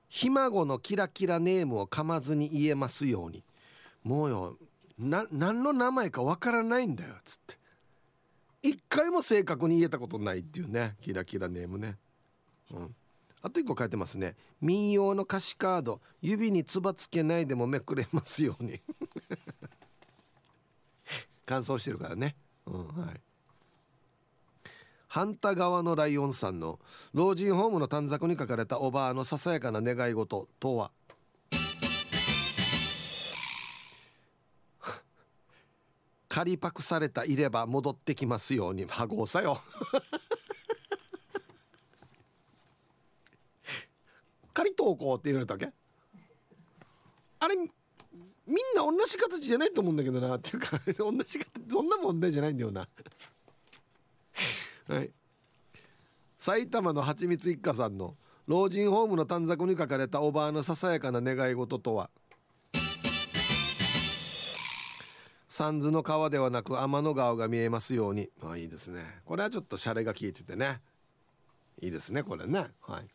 [0.09, 3.45] ひ孫のキラキラネームを噛まずに言えますように。
[4.05, 4.57] もうよ
[4.99, 7.59] な何の名前かわからないんだよつって。
[8.63, 11.97] 一回も正確に言えたことないっていうねキラキラネームね。
[12.73, 12.95] うん。
[13.43, 14.35] あと一個書いてますね。
[14.63, 18.81] 民謡の歌詞カード指につばつけないでもめくれますように。
[21.49, 22.37] 乾燥してるからね。
[22.67, 23.21] うんはい。
[25.09, 26.79] 反対側のライオンさんの
[27.15, 30.91] 老人ホームの短冊に書かれたおばあのささやかな願い事とは？
[36.29, 38.85] 仮パクされたいれば戻ってきますように。
[38.85, 39.63] 羽子さよ。
[44.53, 45.73] 仮投稿って言われたわけ？
[47.41, 47.55] あれ
[48.49, 52.89] みんな同じ形じゃないと思うんだけどなっていうか同じ形そんな問題じゃないんだよな。
[54.89, 55.11] はい。
[56.39, 62.09] 埼玉のはちみつ一家さんの老人ホームの短冊に書かれたおばあのささやかな願い事とは？
[65.51, 68.31] 三途の川ではなく天の川が見えますように。
[68.43, 69.05] あいいですね。
[69.27, 70.81] これはちょっとシャレが効いててね。
[71.83, 72.69] いいですねこれね。
[72.81, 73.07] はい。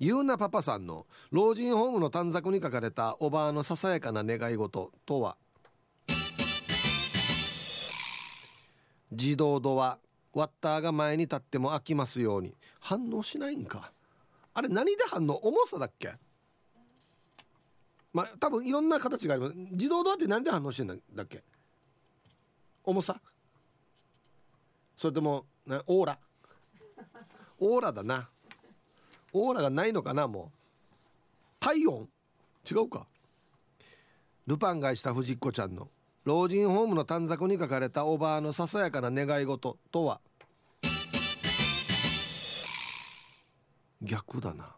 [0.00, 5.36] ゆうなパパさんの老人ホームの短冊に書かれたおばあのささやかな願い事とは？
[9.12, 9.98] 自動ドア
[10.32, 12.54] ワッターが前に立っても開きますように。
[12.80, 13.92] 反応しないんか？
[14.52, 15.36] あれ何で反応？
[15.46, 16.14] 重さだっけ？
[18.12, 19.54] まあ多分いろんな形があります。
[19.56, 21.44] 自動ドアって何で反応してんだっけ？
[22.82, 23.20] 重さ？
[24.96, 26.18] それともなオーラ？
[27.60, 28.28] オーラだな。
[29.34, 30.58] オーラがないのかなもう。
[31.60, 32.08] 体温？
[32.70, 33.06] 違うか。
[34.46, 35.88] ルパンがした藤子ちゃんの。
[36.24, 40.20] 老人ホームの短冊に書かれたおばあのささやかな願い事とは？
[44.00, 44.76] 逆だな。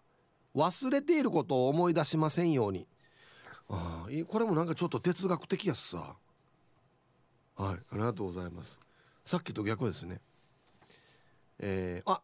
[0.55, 2.87] 忘れていることを思い出しませんように。
[3.69, 6.17] ああこれもなんかちょっと哲学的やすさ。
[7.57, 8.81] はいありがとうございます。
[9.25, 10.21] さっきと逆ですね。
[11.59, 12.21] えー、あ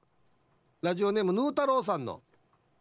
[0.82, 2.22] ラジオネームヌー太郎さんの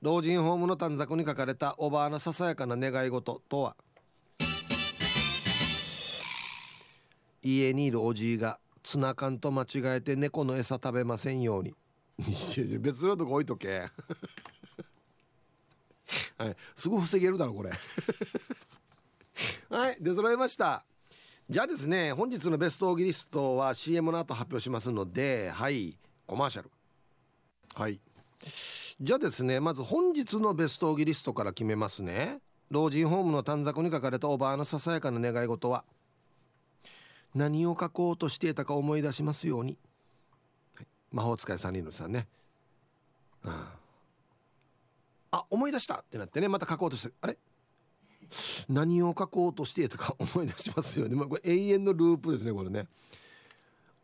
[0.01, 3.75] 老人ホームの短冊に書かれたおばあのささやかな願い事とは？
[7.43, 11.75] 家にいるおじいがツナ缶と間違えて猫の餌食べませんように。
[12.79, 13.81] 別のとこ置いとけ。
[16.39, 16.57] はい。
[16.75, 17.69] すぐ防げるだろこれ。
[19.69, 19.97] はい。
[20.01, 20.83] 出揃いました。
[21.47, 25.99] じゃあですね本日のベストオーギリストは CM の後発表しますのではい。
[26.25, 26.71] コマーシャル
[27.75, 27.99] はい。
[28.99, 32.39] じゃあですねまず本日のベストオギリストから決めますね。
[32.69, 35.83] 老人ホームの短冊に書かれたおばあのささやかな願い事は
[37.35, 39.77] 何を書こうとしていたか思い出しますように、
[40.75, 42.27] はい、魔法使いサニーヌさんね、
[43.43, 43.53] うん、
[45.31, 47.37] あ思い出したってなってねまた書こうとしてあれ？
[48.69, 52.87] 何を書こうとしていたか思い出しますよね、まあ、これ永遠のループですねこれね。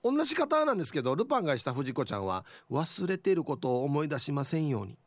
[0.03, 4.97] 同じ方なんですけどルパンがした藤子ちゃんは忘れてることを思い出しませんように。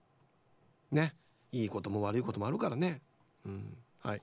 [0.91, 1.15] ね。
[1.53, 3.01] いいことも悪いこともあるからね。
[3.45, 3.77] うん。
[4.03, 4.23] はい。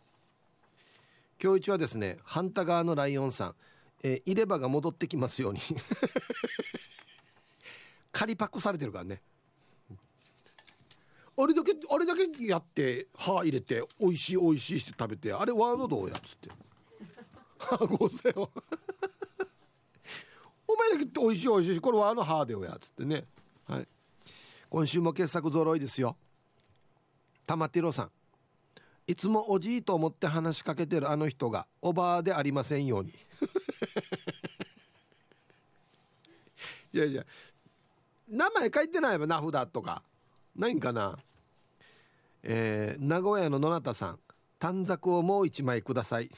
[1.41, 3.55] 今日一はですね反対側のライオンさん。
[4.03, 5.59] えー、入れ歯が戻ってきますように。
[8.11, 9.21] 仮パックされてるからね。
[11.39, 16.49] あれだけあれだけやって歯入れて美味しい美味しいして食べてあれワードどうやっつって。
[17.59, 18.51] 歯ごせよ
[20.67, 23.25] お前だけ美味しい美味しいこれはあの歯でよやっつってね。
[23.65, 23.87] はい。
[24.69, 26.17] 今週も傑作揃いですよ。
[27.45, 28.11] 玉ティロさん。
[29.07, 33.13] いつもおじいと思って話しかけてるあの人がおばあでありませんように。
[36.91, 37.25] じゃあじゃあ
[38.27, 40.03] 名前書いてないば名札とか。
[40.55, 41.17] ないんかな。
[42.43, 44.19] えー、名古屋の野中さん。
[44.59, 46.29] 短冊をもう一枚ください。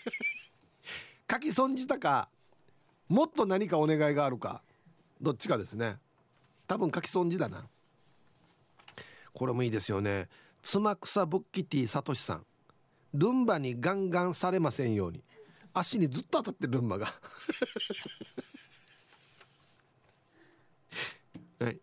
[1.30, 2.30] 書き損じたか。
[3.08, 4.62] もっと何かお願いがあるか
[5.20, 5.98] どっちかですね。
[6.66, 7.66] 多分書き損じだな。
[9.32, 10.28] これもいいですよね。
[10.62, 12.44] つまくさぶっきティさとしさん。
[13.14, 15.22] ルンバにガンガンされませんように。
[15.72, 17.06] 足にずっと当たってるルンバが。
[21.60, 21.80] はい。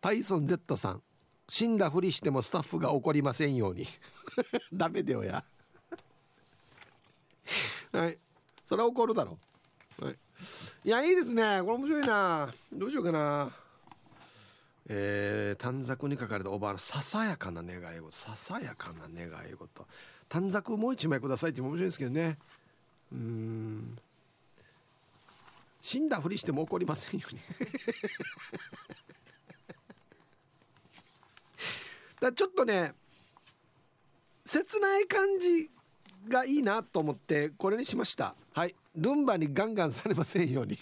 [0.00, 1.02] パイソン Z さん。
[1.48, 3.86] 死んだふりしてもスタッフが怒りませんように。
[4.72, 5.44] ダメだよや。
[7.92, 8.18] はい。
[8.64, 9.38] それは怒るだろう、
[10.00, 10.16] はい、
[10.84, 11.60] いやいいですね。
[11.62, 12.52] これ面白いな。
[12.72, 13.50] どうしようかな。
[14.88, 18.12] えー、短冊に書かれたおばあのささやかな願い事。
[18.12, 19.86] ささやかな願い事。
[20.28, 22.38] 短冊もう一枚くださいって面白いですけどね。
[23.12, 23.98] うん。
[25.80, 27.40] 死んだふりしても怒りませんように
[32.18, 32.92] だちょっとね
[34.44, 35.70] 切ない感じ
[36.28, 38.34] がいいなと思ってこれにしました。
[38.56, 38.74] はい。
[38.94, 40.78] ルンバにガンガンされませんように。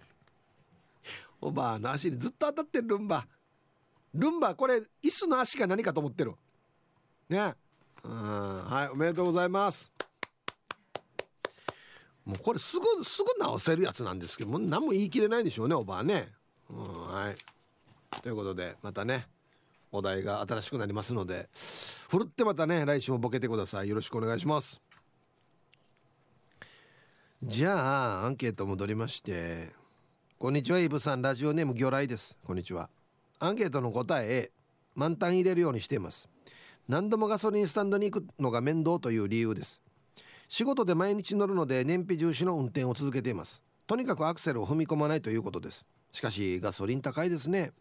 [1.40, 3.26] おばあの足にずっと当たってるルンバ。
[4.12, 6.34] ルンバこれ椅子の足か何かと思ってる。
[7.30, 7.54] ね。
[8.04, 8.64] うん。
[8.66, 9.90] はいおめでとうございます。
[12.26, 16.30] もうこれすぐすぐ直せるやつなんですけども何も言い切れないんでしょうねおばあね。
[16.68, 17.36] うんはい。
[18.20, 19.26] ということでまたね
[19.90, 23.88] お題が新しくなりますのでふるってまたね来週もボケてください。
[23.88, 24.82] よろしくお願いします。
[27.42, 29.68] じゃあアンケート戻りまして
[30.38, 31.20] こんにちはイブさん。
[31.20, 32.38] ラジオネーム魚雷です。
[32.42, 32.88] こんにちは。
[33.38, 34.50] アンケートの答え
[34.94, 36.30] 満タン入れるようにしています。
[36.88, 39.82] 何度もガソリンスタンドに行くのが面倒という理由です。
[40.48, 43.60] 仕事で毎日乗るので燃費重視の運転を続けています。
[43.86, 45.84] とにかくアクセルを踏み込まないということです。
[46.12, 47.72] しかしガソリン高いですね。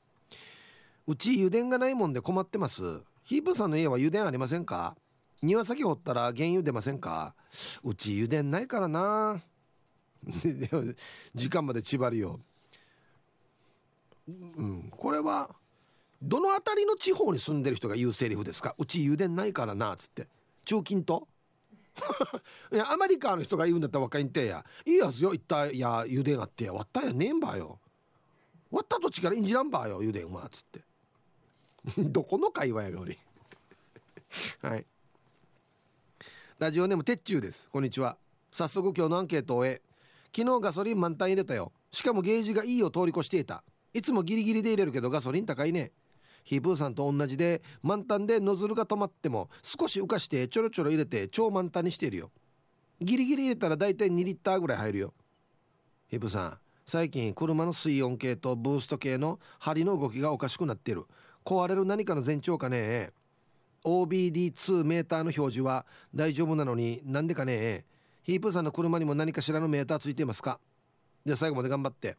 [1.07, 2.99] うち油田がないもんで困ってます。
[3.23, 4.97] ヒープさんの家は油田ありませんか？
[5.41, 7.35] 庭先掘ったら原油出ませんか？
[7.83, 9.41] うち油田ないからな。
[11.35, 12.39] 時間まで縛るよ
[14.27, 15.55] うんこれは
[16.19, 18.73] どの辺りの地方に住んでる人が言うセリフですか？
[18.79, 20.27] うち油田ないからなっつって。
[20.65, 21.23] 中近東？
[22.73, 24.65] いやアメリカの人が言うんだったら若いんてや。
[24.85, 26.73] いいやつよ一体や油田あってや。
[26.73, 27.79] 割ったやねえんばよ。
[28.71, 30.81] 割ったと力いいんじらんばよ油田はっつって。
[32.09, 33.17] どこの会話やがおり
[34.63, 34.85] はい。
[36.57, 37.69] ラジオネームてっちゅうです。
[37.69, 38.15] こんにちは。
[38.53, 39.81] 早速今日のアンケートを終え
[40.33, 41.73] 昨日ガソリン満タン入れたよ。
[41.91, 43.61] しかもゲージがいいを通り越していた。
[43.93, 45.91] いつもギリギリで入れるけどガソリン高いね。
[46.45, 52.31] ヒープーさんと同じで満タンでノズルが止まっても少し浮かしてちょろちょろ入れて超満タンにしているよ。
[53.01, 55.13] ギリギリ入れたらだいたい2リッターぐらい入るよ。
[56.07, 61.03] ヒープーさん最近車の水温計とブースト系の針の動きがおかしくなっている。
[61.43, 63.11] 壊れる何かの前兆かね。
[63.85, 67.85] OBD2 メーターの表示は大丈夫なのになんでかね。
[68.23, 70.59] ヒープーさんの車にも何かしらのメーターついていますか。
[71.25, 72.17] じゃあ最後まで頑張って。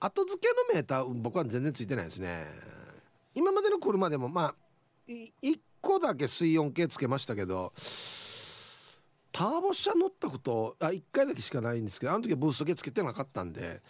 [0.00, 2.46] 後付けのメーター僕は全然ついてないですね。
[3.34, 4.54] 今までの車でもまあ
[5.08, 7.72] 1個だけ水温計つけましたけど
[9.30, 13.82] ターボ車乗ったことあ1回だけしかないんですけどあの時はブースト系つけてなかったんで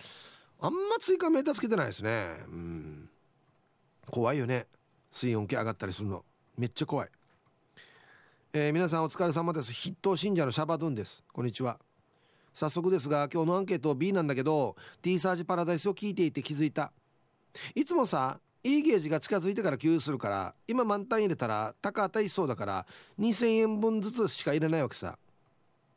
[0.60, 2.28] あんま追加メーターつけてないですね。
[2.48, 3.10] うん。
[4.10, 4.66] 怖いよね。
[5.12, 6.24] 水温計上がったりするの。
[6.57, 7.09] めっちゃ怖い。
[8.54, 9.72] えー、皆さんお疲れ様です。
[9.74, 11.22] 筆頭信者のシャバドゥンです。
[11.30, 11.78] こんにちは。
[12.54, 16.92] 早速ですが今日のアンケート B なんだけど T サージパラダイスを聞いていて気づいた。
[17.74, 22.86] いつもさいいゲージが近づいてから給油するから今満タン入れたら高当たりそうだから
[23.18, 25.18] 2000円分ずつしか入れないわけさ。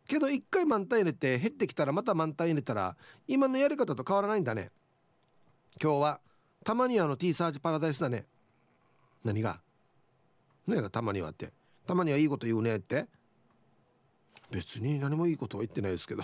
[0.09, 4.71] けど1回満タン入れて減ってきたらまた満タン入れたら今のやり方と変わらないんだね。
[5.81, 6.19] 今日は
[6.65, 8.25] たまにはの T サージパラダイスだね。
[9.23, 9.61] 何が？
[10.69, 11.51] 何がたまにはって。
[11.87, 13.07] たまにはいいこと言うねって。
[14.51, 16.23] 別に何もいいことは言ってないですけど。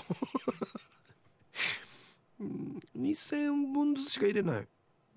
[2.98, 4.68] 2000分ずつしか入れない。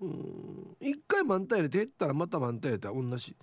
[0.01, 3.35] うん1回満タン入れて減ったらまた満タン入れたら同じ。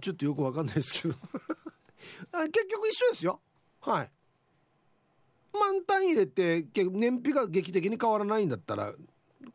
[0.00, 1.14] ちょっとよくわかんないですけど。
[2.52, 3.40] 結局一緒ですよ。
[3.80, 4.10] はい。
[5.52, 8.94] 満タン入れて燃費が劇的に変わらないんだったら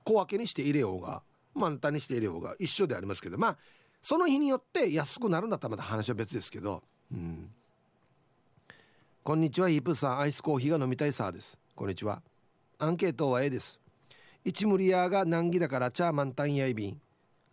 [0.04, 1.22] 小分けにして入れようが
[1.54, 3.38] 満タンにして入れようが一緒でありますけど。
[3.38, 3.58] まあ
[4.02, 6.82] その日によって安くなるんだったらまた話は別ですけど
[7.12, 7.50] うん。
[9.24, 10.20] こんにちはヒープさん。
[10.20, 11.58] アイスコーヒーが飲みたいさです。
[11.76, 12.24] こんにちは。
[12.80, 13.80] アンケートは A です。
[14.46, 17.00] 1ムリヤーが難儀だからチャーマンタンヤイビン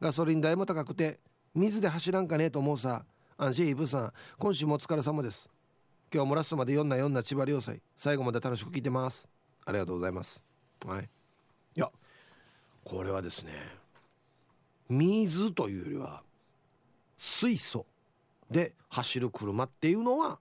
[0.01, 1.19] ガソリン代も高くて
[1.55, 3.05] 水で走らんかねえと思うさ。
[3.37, 4.13] 安心ヒープさん。
[4.39, 5.51] 今週もお疲れ様です。
[6.13, 9.29] 今日もラストまで読んな読んな千葉良斎最後まで楽しく聞いてます。
[9.67, 10.43] ありがとうございます。
[10.87, 11.03] はい。
[11.77, 11.91] いや
[12.85, 13.53] これはですね
[14.89, 16.23] 水というよりは
[17.19, 17.87] 水素
[18.51, 20.39] で走る車っていうのは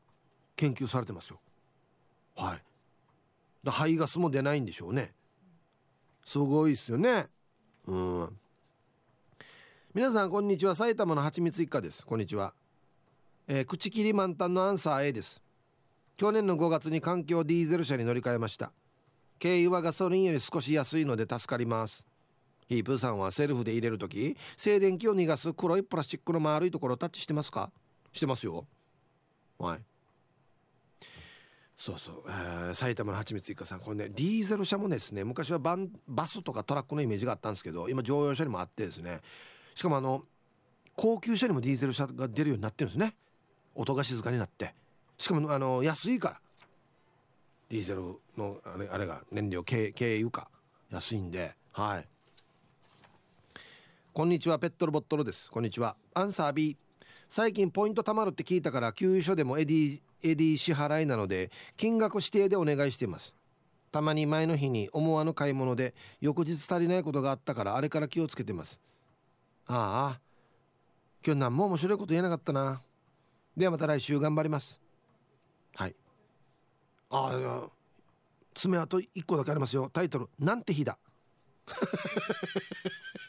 [0.56, 1.40] 研究されてますよ。
[2.36, 2.64] はい。
[3.70, 5.14] 排ガスも出ないんでしょうね。
[6.26, 7.28] すごいですよね。
[7.88, 8.40] うん。
[9.94, 10.76] 皆さんこんにちは。
[10.76, 12.06] 埼玉のはちみつ一家です。
[12.06, 12.54] こんにちは、
[13.48, 15.42] えー、口切り満タンのアンサー A です。
[16.18, 18.72] 去年の5月に環境ディーゼル車に乗り換えました。
[19.40, 22.07] 経由はガソリンより少し安いので助かります。
[22.68, 27.72] ヒープーさんはセルフで入れる時静電気を逃がす黒いプラスチックの丸いところをタッチしてますか？
[28.12, 28.66] してますよ。
[29.58, 29.80] はい。
[31.76, 33.80] そうそう、えー、埼玉のはちみつ一家さん。
[33.80, 39.22] これねディーゼル車もですね昔はバンバスとかトラックのイメージがあったんですけど今乗用車にもあってですね。
[39.76, 40.24] しかもあの
[40.96, 43.16] 高級車にもディーゼル車が出るようになってるんですね。
[43.76, 44.74] 音が静かになって。
[45.20, 46.40] しかもあの安いから。
[47.70, 48.02] ディーゼル
[48.36, 50.50] のあれあれが燃料軽油か。
[50.90, 51.54] 安いんで。
[51.74, 52.08] はい。
[54.18, 55.52] こんにちはペットロボットロです。
[55.52, 55.96] こんにちは。
[56.16, 56.76] アンサー B
[57.30, 63.36] 最近ポイント貯まるって聞いたから給油所でも Edy Edy 支払いなので金額指定でお願いしています。
[63.92, 68.80] たまに前の日に思わぬ買い物で翌日足りないことがあったからあれから気をつけてます。
[69.68, 70.20] ああ。
[71.24, 72.82] 今日何も面白いこと言えなかったな。
[73.56, 74.82] ではまた来週頑張ります。
[75.76, 75.96] はい。
[77.12, 77.70] ああ
[78.56, 79.92] 爪あと1個だけありますよ。
[79.94, 80.98] タイトル「なんて日だ」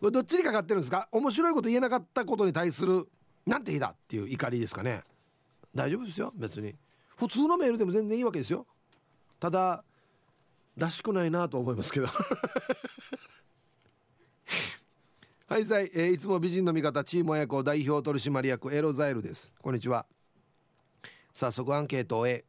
[0.00, 1.08] これどっちにかかってるんですか？
[1.12, 3.08] 面白いこと言えなかったことに対する
[3.46, 5.02] 「なんて日だ」っていう怒りですかね。
[5.74, 6.74] 大丈夫ですよ別に。
[7.16, 8.66] 普通のメールでも全然いいわけですよ。
[9.40, 9.84] ただ
[10.76, 12.06] らしくないなと思いますけど。
[15.48, 19.50] はいさい、えー、いつも美人の味方チーム親子代表取締役エロザイルです。
[19.60, 20.06] こんにちは。
[21.32, 22.44] 早速アンケートを終え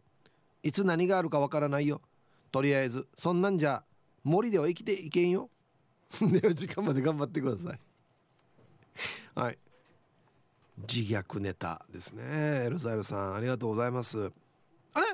[0.64, 2.02] いつ何があるかわからないよ。
[2.52, 3.84] とりあえずそんなんじゃ
[4.24, 5.50] 森では生きていけんよ。
[6.42, 7.80] では時間まで頑張ってください。
[9.36, 9.58] はい。
[10.78, 12.24] 自虐ネタですね。
[12.66, 14.32] エロザイルさんありがとうございます。
[14.94, 15.08] あれ？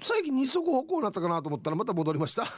[0.00, 2.44] 最近二足歩行になったかなと思ったらまた戻りました。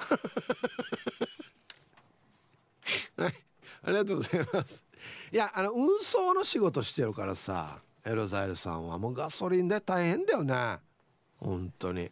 [3.16, 3.34] はい。
[3.82, 4.84] ありがとうございます。
[5.30, 10.78] いやあの運送の仕事してるからさエロザイルさんはもうガソリンで大変だよね。
[11.38, 12.02] 本当に。